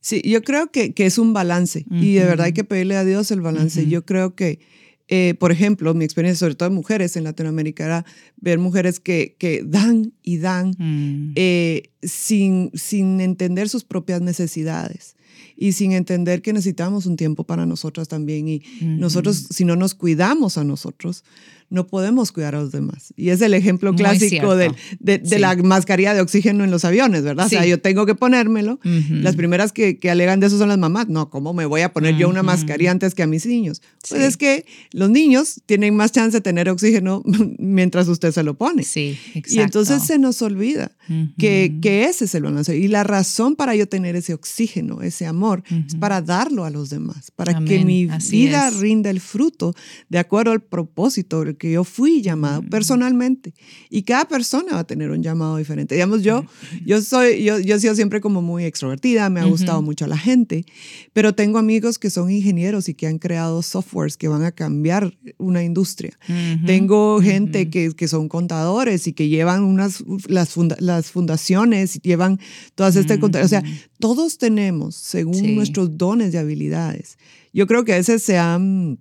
Sí, 0.00 0.22
yo 0.24 0.42
creo 0.42 0.70
que, 0.70 0.92
que 0.92 1.07
es 1.07 1.18
un 1.18 1.33
balance 1.33 1.85
y 1.90 2.14
de 2.14 2.24
verdad 2.24 2.46
hay 2.46 2.52
que 2.52 2.64
pedirle 2.64 2.96
a 2.96 3.04
Dios 3.04 3.30
el 3.30 3.40
balance. 3.40 3.87
Yo 3.88 4.04
creo 4.04 4.35
que 4.35 4.61
eh, 5.09 5.35
por 5.38 5.53
ejemplo, 5.53 5.93
mi 5.93 6.05
experiencia, 6.05 6.40
sobre 6.40 6.55
todo 6.55 6.71
de 6.71 6.75
mujeres 6.75 7.17
en 7.17 7.25
Latinoamérica, 7.25 7.85
era 7.85 8.07
ver 8.37 8.59
mujeres 8.59 9.01
que, 9.01 9.37
que 9.38 9.62
dan 9.64 10.14
y 10.23 10.38
dan 10.38 10.71
mm. 10.79 11.33
eh, 11.37 11.90
sin, 12.03 12.71
sin 12.75 13.21
entender 13.21 13.69
sus 13.69 13.85
propias 13.85 14.23
necesidades 14.23 15.17
y 15.57 15.73
sin 15.73 15.93
entender 15.93 16.43
que 16.43 16.53
necesitamos 16.53 17.07
un 17.07 17.17
tiempo 17.17 17.45
para 17.45 17.67
nosotras 17.67 18.09
también. 18.09 18.49
Y 18.49 18.62
nosotros, 18.81 19.47
si 19.51 19.64
no 19.64 19.77
nos 19.77 19.95
cuidamos 19.95 20.59
a 20.59 20.64
nosotros, 20.64 21.25
no 21.70 21.87
podemos 21.87 22.33
cuidar 22.33 22.55
a 22.55 22.61
los 22.61 22.72
demás. 22.72 23.12
Y 23.16 23.31
es 23.31 23.40
el 23.40 23.55
ejemplo 23.55 23.94
clásico 23.94 24.57
de, 24.57 24.72
de, 25.00 25.38
la 25.38 25.57
mascarilla 25.57 26.14
de 26.14 26.20
oxígeno 26.20 26.64
en 26.64 26.70
los 26.70 26.85
aviones, 26.85 27.22
¿verdad? 27.22 27.46
O 27.46 27.48
sea, 27.48 27.66
yo 27.66 27.81
tengo 27.81 28.07
que 28.07 28.14
ponérmelo. 28.14 28.79
Las 29.11 29.37
primeras 29.37 29.72
que, 29.72 29.98
que, 29.98 30.11
alegan 30.11 30.40
de 30.40 30.46
eso 30.46 30.59
son 30.59 30.68
las 30.68 30.79
mamás. 30.79 31.09
No, 31.09 31.31
¿cómo 31.31 31.53
me 31.53 31.66
voy 31.66 31.83
a 31.83 31.92
poner 31.92 32.16
yo 32.16 32.29
una 32.29 32.42
mascarilla 32.42 32.90
antes 32.90 33.14
que 33.14 33.22
a 33.22 33.27
mis 33.27 33.46
niños? 33.46 33.83
Pues 34.09 34.22
es 34.22 34.37
que 34.37 34.66
los 34.92 35.11
niños 35.11 35.62
tienen 35.66 35.96
más 35.96 36.12
chance 36.12 36.37
de 36.37 36.40
tener 36.40 36.68
oxígeno 36.68 37.22
mientras 37.59 38.09
usted 38.09 38.33
se 38.33 38.42
lo 38.42 38.55
pone. 38.55 38.83
Sí, 38.83 39.18
exacto. 39.35 39.55
Y 39.55 39.59
entonces 39.61 40.03
se 40.05 40.18
nos 40.18 40.42
olvida 40.42 40.92
que, 41.38 41.79
que, 41.81 42.05
ese 42.05 42.27
es 42.27 42.35
el 42.35 42.44
balance. 42.44 42.77
Y 42.77 42.88
la 42.88 43.05
razón 43.05 43.57
para 43.57 43.74
yo 43.74 43.88
tener 43.88 44.16
ese 44.16 44.35
oxígeno, 44.35 45.03
ese 45.03 45.27
amor, 45.27 45.62
es 45.87 45.94
para 45.96 46.20
darlo 46.20 46.64
a 46.64 46.70
los 46.70 46.90
demás, 46.90 47.31
para 47.31 47.64
que 47.64 47.85
mi 47.85 48.07
vida 48.31 48.70
rinda 48.70 49.11
el 49.11 49.20
fruto 49.20 49.74
de 50.09 50.18
acuerdo 50.18 50.53
al 50.53 50.62
propósito 50.62 51.44
que 51.57 51.73
yo 51.73 51.85
fui 51.85 52.23
llamado 52.23 52.62
personalmente. 52.62 53.55
Y 53.90 54.03
cada 54.03 54.27
persona 54.27 54.73
va 54.73 54.81
a 54.81 54.87
tener 54.87 55.11
un 55.11 55.23
llamado 55.23 55.57
diferente. 55.57 55.95
Digamos, 55.95 56.23
yo, 56.23 56.45
yo, 56.85 57.01
soy, 57.01 57.43
yo, 57.45 57.59
yo 57.59 57.77
he 57.77 57.81
sido 57.81 57.95
siempre 57.95 58.21
como 58.21 58.43
muy 58.43 58.64
extrovertida, 58.64 59.31
me 59.31 59.40
ha 59.40 59.45
gustado 59.45 59.83
mucho 59.83 60.07
la 60.07 60.19
gente, 60.19 60.64
pero 61.12 61.35
tengo 61.35 61.59
amigos 61.59 61.99
que 61.99 62.11
son 62.11 62.31
ingenieros 62.31 62.88
y 62.88 62.95
que 62.95 63.07
han 63.07 63.19
creado 63.19 63.62
softwares 63.62 64.17
que 64.17 64.29
van 64.29 64.45
a 64.45 64.53
cambiar 64.53 65.17
una 65.38 65.62
industria. 65.62 66.19
Tengo 66.67 67.21
gente 67.21 67.71
que, 67.71 67.95
que, 67.95 68.09
son 68.09 68.29
contadores 68.29 69.07
y 69.07 69.12
que 69.12 69.29
llevan 69.29 69.64
unas, 69.64 70.05
las, 70.29 70.57
las 70.79 71.11
fundaciones 71.11 71.97
y 71.97 72.01
llevan 72.01 72.38
todas 72.75 72.97
estas... 72.97 73.19
O 73.23 73.49
sea, 73.49 73.62
todos 73.99 74.38
tenemos, 74.38 74.97
según 74.97 75.55
nuestros 75.55 75.97
dones 75.97 76.35
y 76.35 76.37
habilidades. 76.37 77.19
Yo 77.53 77.67
creo 77.67 77.85
que 77.85 77.93
a 77.93 77.97
veces 77.97 78.23
se 78.23 78.37
han 78.37 78.99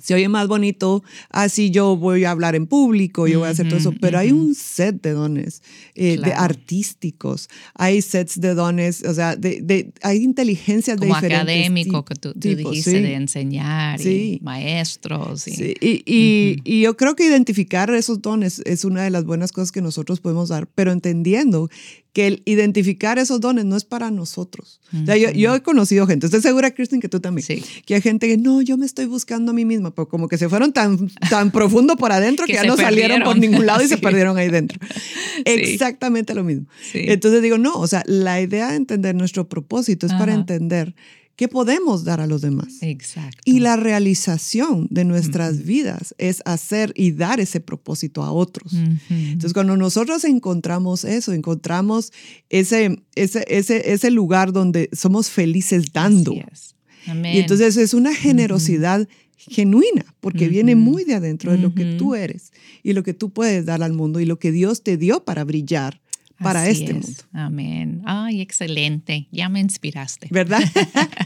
se 0.00 0.14
oye 0.14 0.28
más 0.28 0.48
bonito, 0.48 1.02
así 1.30 1.70
yo 1.70 1.96
voy 1.96 2.24
a 2.24 2.30
hablar 2.30 2.54
en 2.54 2.66
público, 2.66 3.26
yo 3.26 3.40
voy 3.40 3.48
a 3.48 3.50
hacer 3.50 3.68
todo 3.68 3.78
eso, 3.78 3.92
pero 4.00 4.18
hay 4.18 4.32
un 4.32 4.54
set 4.54 5.02
de 5.02 5.12
dones 5.12 5.62
eh, 5.94 6.18
de 6.18 6.32
artísticos, 6.32 7.48
hay 7.74 8.02
sets 8.02 8.40
de 8.40 8.54
dones, 8.54 9.02
o 9.04 9.14
sea, 9.14 9.36
de, 9.36 9.60
de 9.62 9.92
hay 10.02 10.22
inteligencias 10.22 10.98
de 10.98 11.06
diferentes 11.06 11.40
académico 11.40 12.04
que 12.04 12.14
tú, 12.14 12.32
dijiste 12.34 13.00
de 13.00 13.14
enseñar, 13.14 14.00
y 14.00 14.38
maestros. 14.42 15.48
Y, 15.48 15.76
y, 15.80 16.60
y, 16.64 16.80
yo 16.82 16.96
creo 16.96 17.16
que 17.16 17.24
identificar 17.24 17.90
esos 17.90 18.20
dones 18.20 18.60
es 18.64 18.84
una 18.84 19.02
de 19.02 19.10
las 19.10 19.24
buenas 19.24 19.52
cosas 19.52 19.72
que 19.72 19.82
nosotros 19.82 20.20
podemos 20.20 20.48
dar, 20.48 20.66
pero 20.66 20.92
entendiendo 20.92 21.68
que 22.16 22.26
el 22.26 22.42
identificar 22.46 23.18
esos 23.18 23.42
dones 23.42 23.66
no 23.66 23.76
es 23.76 23.84
para 23.84 24.10
nosotros. 24.10 24.80
yo, 24.90 25.32
yo, 25.32 25.54
he 25.54 25.60
conocido 25.60 26.06
gente, 26.06 26.24
estoy 26.24 26.40
segura, 26.40 26.70
Kristen, 26.70 26.98
que 26.98 27.10
tú 27.10 27.20
también, 27.20 27.44
sí. 27.44 27.62
que 27.84 27.94
hay 27.94 28.00
gente 28.00 28.26
que 28.26 28.38
no, 28.38 28.62
yo 28.62 28.78
me 28.78 28.86
estoy 28.86 29.04
buscando 29.04 29.50
a 29.50 29.54
mí 29.54 29.66
misma, 29.66 29.94
pero 29.94 30.08
como 30.08 30.26
que 30.26 30.38
se 30.38 30.48
fueron 30.48 30.72
tan, 30.72 31.10
tan 31.28 31.50
profundo 31.50 31.98
por 31.98 32.12
adentro 32.12 32.46
que, 32.46 32.54
ya 32.54 32.64
no 32.64 32.74
salieron 32.78 33.22
por 33.22 33.36
ningún 33.36 33.66
lado 33.66 33.82
y 33.82 33.88
se 33.88 33.98
perdieron 33.98 34.38
ahí 34.38 34.48
dentro. 34.48 34.80
Exactamente 35.44 36.34
lo 36.34 36.42
mismo. 36.42 36.64
Entonces 36.94 37.42
digo, 37.42 37.58
no, 37.58 37.74
o 37.74 37.86
sea, 37.86 38.02
la 38.06 38.40
idea 38.40 38.70
de 38.70 38.76
entender 38.76 39.14
nuestro 39.14 39.46
propósito 39.46 40.06
es 40.06 40.14
para 40.14 40.32
entender 40.32 40.94
¿Qué 41.36 41.48
podemos 41.48 42.04
dar 42.04 42.20
a 42.20 42.26
los 42.26 42.40
demás? 42.40 42.78
Exacto. 42.80 43.42
Y 43.44 43.60
la 43.60 43.76
realización 43.76 44.88
de 44.90 45.04
nuestras 45.04 45.64
vidas 45.64 46.14
es 46.16 46.40
hacer 46.46 46.92
y 46.96 47.12
dar 47.12 47.40
ese 47.40 47.60
propósito 47.60 48.22
a 48.22 48.32
otros. 48.32 48.72
Entonces, 49.10 49.52
cuando 49.52 49.76
nosotros 49.76 50.24
encontramos 50.24 51.04
eso, 51.04 51.34
encontramos 51.34 52.10
ese, 52.48 53.02
ese, 53.14 53.44
ese, 53.48 53.92
ese 53.92 54.10
lugar 54.10 54.52
donde 54.52 54.88
somos 54.92 55.28
felices 55.28 55.92
dando. 55.92 56.32
Y 56.32 57.38
entonces 57.38 57.76
es 57.76 57.92
una 57.92 58.14
generosidad 58.14 59.06
genuina, 59.36 60.06
porque 60.20 60.48
viene 60.48 60.74
muy 60.74 61.04
de 61.04 61.14
adentro 61.14 61.52
de 61.52 61.58
lo 61.58 61.74
que 61.74 61.96
tú 61.96 62.14
eres 62.14 62.52
y 62.82 62.94
lo 62.94 63.02
que 63.02 63.12
tú 63.12 63.30
puedes 63.30 63.66
dar 63.66 63.82
al 63.82 63.92
mundo 63.92 64.20
y 64.20 64.24
lo 64.24 64.38
que 64.38 64.52
Dios 64.52 64.82
te 64.82 64.96
dio 64.96 65.24
para 65.24 65.44
brillar 65.44 66.00
para 66.38 66.68
este 66.68 66.92
mundo. 66.92 67.22
Amén. 67.32 68.02
Ay, 68.04 68.40
excelente. 68.40 69.26
Ya 69.32 69.48
me 69.48 69.60
inspiraste. 69.60 70.28
¿Verdad? 70.30 70.62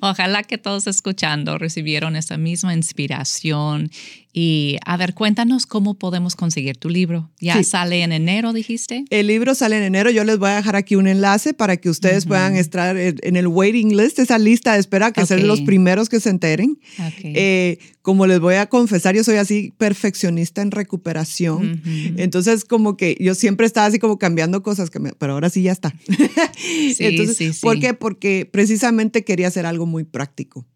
Ojalá 0.00 0.42
que 0.42 0.58
todos 0.58 0.86
escuchando 0.86 1.58
recibieron 1.58 2.16
esa 2.16 2.36
misma 2.36 2.74
inspiración. 2.74 3.90
Y 4.32 4.76
a 4.86 4.96
ver, 4.96 5.14
cuéntanos 5.14 5.66
cómo 5.66 5.94
podemos 5.94 6.36
conseguir 6.36 6.76
tu 6.76 6.88
libro. 6.88 7.30
¿Ya 7.40 7.62
sale 7.64 8.02
en 8.02 8.12
enero, 8.12 8.52
dijiste? 8.52 9.04
El 9.10 9.26
libro 9.26 9.54
sale 9.54 9.78
en 9.78 9.82
enero. 9.82 10.10
Yo 10.10 10.24
les 10.24 10.38
voy 10.38 10.50
a 10.50 10.56
dejar 10.56 10.76
aquí 10.76 10.94
un 10.94 11.08
enlace 11.08 11.52
para 11.52 11.76
que 11.76 11.90
ustedes 11.90 12.26
puedan 12.26 12.54
estar 12.54 12.96
en 12.96 13.36
el 13.36 13.46
waiting 13.48 13.96
list, 13.96 14.18
esa 14.18 14.38
lista 14.38 14.74
de 14.74 14.80
espera, 14.80 15.12
que 15.12 15.26
ser 15.26 15.42
los 15.42 15.60
primeros 15.62 16.08
que 16.08 16.20
se 16.20 16.30
enteren. 16.30 16.78
Eh, 17.22 17.78
como 18.02 18.26
les 18.26 18.40
voy 18.40 18.54
a 18.54 18.66
confesar, 18.66 19.14
yo 19.14 19.24
soy 19.24 19.36
así 19.36 19.72
perfeccionista 19.76 20.62
en 20.62 20.70
recuperación. 20.70 21.82
Entonces, 22.16 22.64
como 22.64 22.96
que 22.96 23.16
yo 23.18 23.34
siempre 23.34 23.66
estaba 23.66 23.86
así 23.86 23.98
como 23.98 24.18
cambiando 24.18 24.62
cosas, 24.62 24.90
pero 25.18 25.32
ahora 25.32 25.50
sí 25.50 25.62
ya 25.62 25.72
está. 25.72 25.92
sí, 26.56 26.96
Entonces, 26.98 27.36
sí, 27.36 27.52
sí. 27.52 27.60
¿por 27.60 27.80
qué? 27.80 27.94
Porque 27.94 28.48
precisamente 28.50 29.24
quería 29.24 29.48
hacer 29.48 29.66
algo 29.66 29.86
muy 29.86 30.04
práctico. 30.04 30.66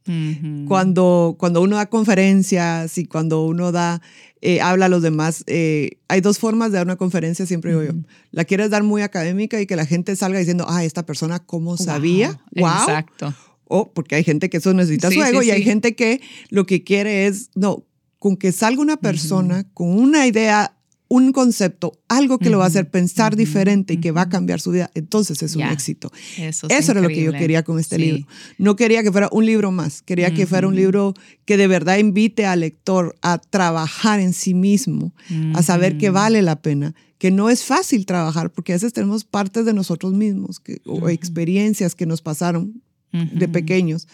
Cuando, 0.69 1.37
cuando 1.39 1.63
uno 1.63 1.77
da 1.77 1.87
conferencias 1.87 2.99
y 2.99 3.07
cuando 3.07 3.45
uno 3.47 3.73
da, 3.73 4.03
eh, 4.43 4.61
habla 4.61 4.87
a 4.87 4.89
los 4.89 5.03
demás, 5.03 5.45
eh, 5.47 5.99
hay 6.09 6.21
dos 6.21 6.39
formas 6.39 6.71
de 6.71 6.79
dar 6.79 6.87
una 6.87 6.97
conferencia, 6.97 7.47
siempre 7.47 7.71
digo 7.71 7.85
yo. 7.85 7.93
La 8.31 8.45
quieres 8.45 8.71
dar 8.71 8.83
muy 8.83 9.03
académica 9.03 9.61
y 9.61 9.67
que 9.67 9.77
la 9.77 9.87
gente 9.87 10.15
salga 10.17 10.39
diciendo, 10.39 10.67
ah, 10.69 10.85
esta 10.85 11.07
persona 11.07 11.39
cómo 11.39 11.77
sabía. 11.77 12.41
Wow. 12.55 12.69
Exacto. 12.69 13.35
O 13.67 13.93
porque 13.93 14.17
hay 14.17 14.25
gente 14.25 14.51
que 14.51 14.59
eso 14.59 14.75
necesita 14.75 15.11
su 15.11 15.23
ego 15.23 15.43
y 15.43 15.51
hay 15.51 15.63
gente 15.63 15.95
que 15.95 16.21
lo 16.51 16.67
que 16.67 16.85
quiere 16.85 17.27
es, 17.27 17.51
no, 17.55 17.85
con 18.19 18.37
que 18.37 18.53
salga 18.53 18.83
una 18.83 18.97
persona 18.97 19.65
con 19.75 19.89
una 19.89 20.27
idea 20.27 20.74
un 21.09 21.33
concepto, 21.33 22.01
algo 22.09 22.39
que 22.39 22.51
lo 22.51 22.59
va 22.59 22.65
a 22.65 22.69
hacer 22.69 22.91
pensar 22.91 23.37
diferente 23.37 23.95
y 23.95 23.97
que 23.99 24.11
va 24.11 24.23
a 24.23 24.29
cambiar 24.29 24.61
su 24.61 24.71
vida, 24.71 24.91
entonces 24.95 25.43
es 25.43 25.55
un 25.55 25.63
éxito. 25.63 26.11
Eso, 26.39 26.67
era 26.69 27.01
lo 27.01 27.09
que 27.09 27.23
yo 27.23 27.33
quería 27.33 27.63
con 27.63 27.79
este 27.79 27.99
libro. 27.99 28.27
No 28.59 28.77
quería 28.77 29.03
que 29.03 29.13
fuera 29.13 29.29
un 29.31 29.47
libro 29.47 29.71
más, 29.71 30.03
quería 30.03 30.33
que 30.33 30.47
fuera 30.47 30.67
un 30.67 30.75
libro 30.75 31.15
que 31.45 31.57
de 31.57 31.67
verdad 31.67 31.99
invite 31.99 32.47
al 32.47 32.61
lector 32.61 33.17
a 33.23 33.39
trabajar 33.39 34.21
en 34.21 34.33
sí 34.33 34.55
mismo, 34.55 35.15
a 35.55 35.63
saber 35.63 35.99
que 35.99 36.11
vale 36.11 36.43
la 36.43 36.61
pena, 36.61 36.95
que 37.19 37.31
no 37.31 37.51
es 37.51 37.65
fácil 37.65 38.07
trabajar, 38.07 38.51
porque 38.51 38.73
a 38.73 38.77
veces 38.77 38.93
tenemos 38.93 39.25
partes 39.25 39.65
de 39.65 39.73
nosotros 39.73 40.13
mismos 40.13 40.61
que, 40.61 40.81
o 40.85 41.09
experiencias 41.09 41.95
que 41.95 42.07
nos 42.07 42.23
pasaron 42.23 42.83
de 43.13 43.47
pequeños 43.47 44.09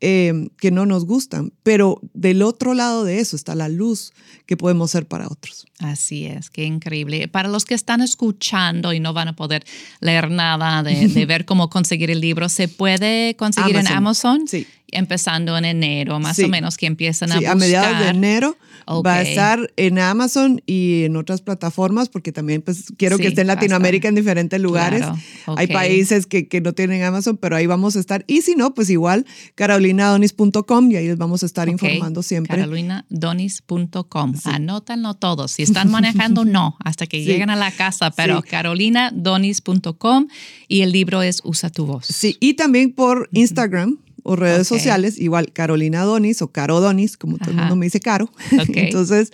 Em, 0.00 0.48
que 0.60 0.70
no 0.70 0.86
nos 0.86 1.06
gustan, 1.06 1.52
pero 1.64 2.00
del 2.14 2.42
otro 2.42 2.72
lado 2.72 3.02
de 3.02 3.18
eso 3.18 3.34
está 3.34 3.56
la 3.56 3.68
luz 3.68 4.12
que 4.46 4.56
podemos 4.56 4.92
ser 4.92 5.08
para 5.08 5.26
otros. 5.26 5.66
Así 5.78 6.26
es, 6.26 6.50
qué 6.50 6.64
increíble. 6.64 7.28
Para 7.28 7.48
los 7.48 7.64
que 7.64 7.74
están 7.74 8.00
escuchando 8.00 8.92
y 8.92 9.00
no 9.00 9.12
van 9.12 9.28
a 9.28 9.36
poder 9.36 9.64
leer 10.00 10.30
nada 10.30 10.82
de, 10.82 11.24
ver 11.26 11.44
cómo 11.44 11.70
conseguir 11.70 12.10
el 12.10 12.20
libro, 12.20 12.48
¿se 12.48 12.68
puede 12.68 13.36
conseguir 13.36 13.76
en 13.76 13.88
Amazon? 13.88 14.48
Sí. 14.48 14.66
empezando 14.90 15.56
en 15.56 15.64
enero, 15.64 16.18
más 16.18 16.38
o 16.38 16.48
menos, 16.48 16.76
que 16.76 16.86
empiezan 16.86 17.30
a 17.30 17.36
buscar. 17.36 17.52
a 17.52 17.54
mediados 17.54 17.98
de 18.00 18.08
enero 18.08 18.56
va 18.88 19.14
a 19.14 19.22
estar 19.22 19.70
en 19.76 19.98
Amazon 19.98 20.62
y 20.66 21.04
en 21.04 21.16
otras 21.16 21.42
plataformas, 21.42 22.08
porque 22.08 22.32
también 22.32 22.62
pues 22.62 22.84
quiero 22.96 23.18
que 23.18 23.28
esté 23.28 23.42
en 23.42 23.48
Latinoamérica 23.48 24.08
en 24.08 24.14
diferentes 24.14 24.60
lugares. 24.60 25.04
Hay 25.46 25.66
países 25.66 26.26
que, 26.26 26.48
que, 26.48 26.60
no 26.60 26.72
tienen 26.72 27.02
Amazon, 27.02 27.36
pero 27.36 27.56
ahí 27.56 27.66
vamos 27.66 27.96
a 27.96 28.00
estar. 28.00 28.24
Y 28.26 28.42
si 28.42 28.54
no, 28.54 28.74
pues 28.74 28.90
igual 28.90 29.26
carolinadonis.com 29.54 30.90
y 30.90 30.96
ahí 30.96 31.06
les 31.06 31.18
vamos 31.18 31.42
a 31.42 31.46
estar 31.46 31.68
informando 31.68 32.22
siempre. 32.22 32.56
carolinadonis.com. 32.56 34.34
Anótanlo 34.44 35.14
todos. 35.14 35.52
Si 35.52 35.62
están 35.68 35.90
manejando, 35.92 36.44
no, 36.44 36.76
hasta 36.84 37.06
que 37.06 37.22
lleguen 37.22 37.50
a 37.50 37.56
la 37.56 37.70
casa, 37.70 38.10
pero 38.10 38.42
carolinadonis.com 38.42 40.28
y 40.66 40.80
el 40.82 40.92
libro 40.92 41.22
es 41.22 41.40
Usa 41.44 41.70
tu 41.70 41.86
voz. 41.86 42.06
Sí, 42.06 42.36
y 42.40 42.54
también 42.54 42.92
por 42.92 43.28
Instagram 43.32 43.98
o 44.22 44.36
redes 44.36 44.66
sociales, 44.66 45.18
igual 45.18 45.52
Carolina 45.52 46.02
Donis 46.02 46.42
o 46.42 46.48
Caro 46.48 46.80
Donis, 46.80 47.16
como 47.16 47.38
todo 47.38 47.50
el 47.50 47.56
mundo 47.56 47.76
me 47.76 47.86
dice 47.86 48.00
Caro. 48.00 48.30
Entonces, 48.74 49.32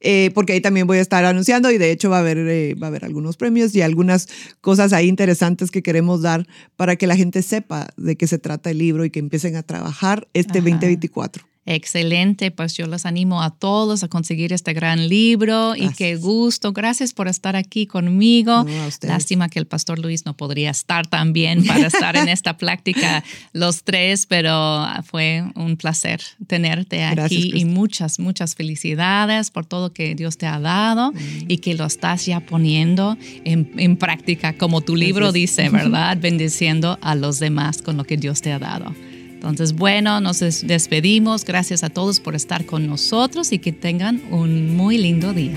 eh, 0.00 0.30
porque 0.34 0.54
ahí 0.54 0.62
también 0.62 0.86
voy 0.86 0.96
a 0.96 1.02
estar 1.02 1.24
anunciando 1.26 1.70
y 1.70 1.76
de 1.76 1.92
hecho 1.92 2.08
va 2.08 2.16
a 2.16 2.20
haber, 2.20 2.38
eh, 2.38 2.74
va 2.74 2.86
a 2.86 2.88
haber 2.88 3.04
algunos 3.04 3.36
premios 3.36 3.74
y 3.74 3.82
algunas 3.82 4.28
cosas 4.62 4.94
ahí 4.94 5.08
interesantes 5.08 5.70
que 5.70 5.82
queremos 5.82 6.22
dar 6.22 6.46
para 6.76 6.96
que 6.96 7.06
la 7.06 7.16
gente 7.16 7.42
sepa 7.42 7.88
de 7.98 8.16
qué 8.16 8.26
se 8.26 8.38
trata 8.38 8.70
el 8.70 8.78
libro 8.78 9.04
y 9.04 9.10
que 9.10 9.18
empiecen 9.18 9.56
a 9.56 9.62
trabajar 9.62 10.26
este 10.32 10.60
2024. 10.60 11.49
Excelente, 11.72 12.50
pues 12.50 12.76
yo 12.76 12.88
los 12.88 13.06
animo 13.06 13.44
a 13.44 13.50
todos 13.50 14.02
a 14.02 14.08
conseguir 14.08 14.52
este 14.52 14.72
gran 14.72 15.08
libro 15.08 15.76
y 15.76 15.88
qué 15.90 16.16
gusto. 16.16 16.72
Gracias 16.72 17.14
por 17.14 17.28
estar 17.28 17.54
aquí 17.54 17.86
conmigo. 17.86 18.66
Lástima 19.02 19.48
que 19.48 19.60
el 19.60 19.68
pastor 19.68 20.00
Luis 20.00 20.26
no 20.26 20.36
podría 20.36 20.70
estar 20.70 21.06
también 21.06 21.64
para 21.64 21.86
estar 21.86 22.16
en 22.16 22.28
esta 22.28 22.56
práctica 22.58 23.22
los 23.52 23.84
tres, 23.84 24.26
pero 24.26 24.84
fue 25.04 25.44
un 25.54 25.76
placer 25.76 26.20
tenerte 26.48 27.04
aquí 27.04 27.52
y 27.54 27.64
muchas, 27.66 28.18
muchas 28.18 28.56
felicidades 28.56 29.52
por 29.52 29.64
todo 29.64 29.92
que 29.92 30.16
Dios 30.16 30.38
te 30.38 30.48
ha 30.48 30.58
dado 30.58 31.12
y 31.46 31.58
que 31.58 31.74
lo 31.74 31.84
estás 31.84 32.26
ya 32.26 32.40
poniendo 32.40 33.16
en, 33.44 33.70
en 33.76 33.96
práctica, 33.96 34.58
como 34.58 34.80
tu 34.80 34.96
libro 34.96 35.30
dice, 35.30 35.68
¿verdad? 35.70 36.18
Bendiciendo 36.20 36.98
a 37.00 37.14
los 37.14 37.38
demás 37.38 37.80
con 37.80 37.96
lo 37.96 38.02
que 38.02 38.16
Dios 38.16 38.40
te 38.40 38.50
ha 38.50 38.58
dado. 38.58 38.92
Entonces, 39.40 39.72
bueno, 39.72 40.20
nos 40.20 40.40
despedimos. 40.40 41.46
Gracias 41.46 41.82
a 41.82 41.88
todos 41.88 42.20
por 42.20 42.34
estar 42.34 42.66
con 42.66 42.86
nosotros 42.86 43.52
y 43.52 43.58
que 43.58 43.72
tengan 43.72 44.20
un 44.30 44.76
muy 44.76 44.98
lindo 44.98 45.32
día. 45.32 45.56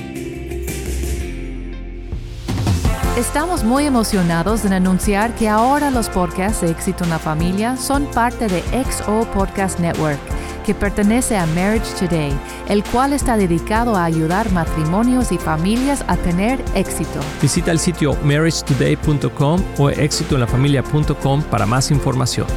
Estamos 3.17 3.65
muy 3.65 3.85
emocionados 3.85 4.63
en 4.63 4.71
anunciar 4.71 5.35
que 5.35 5.49
ahora 5.49 5.91
los 5.91 6.07
podcasts 6.07 6.61
de 6.61 6.71
Éxito 6.71 7.03
en 7.03 7.09
la 7.09 7.19
Familia 7.19 7.75
son 7.75 8.05
parte 8.05 8.47
de 8.47 8.63
XO 8.85 9.29
Podcast 9.33 9.79
Network, 9.79 10.17
que 10.65 10.73
pertenece 10.73 11.35
a 11.35 11.45
Marriage 11.47 11.93
Today, 11.99 12.31
el 12.69 12.85
cual 12.85 13.11
está 13.11 13.35
dedicado 13.35 13.97
a 13.97 14.05
ayudar 14.05 14.49
matrimonios 14.53 15.33
y 15.33 15.37
familias 15.37 16.05
a 16.07 16.15
tener 16.15 16.63
éxito. 16.73 17.19
Visita 17.41 17.71
el 17.71 17.79
sitio 17.79 18.17
marriagetoday.com 18.23 19.61
o 19.77 19.89
éxitoenlafamilia.com 19.89 21.43
para 21.43 21.65
más 21.65 21.91
información. 21.91 22.47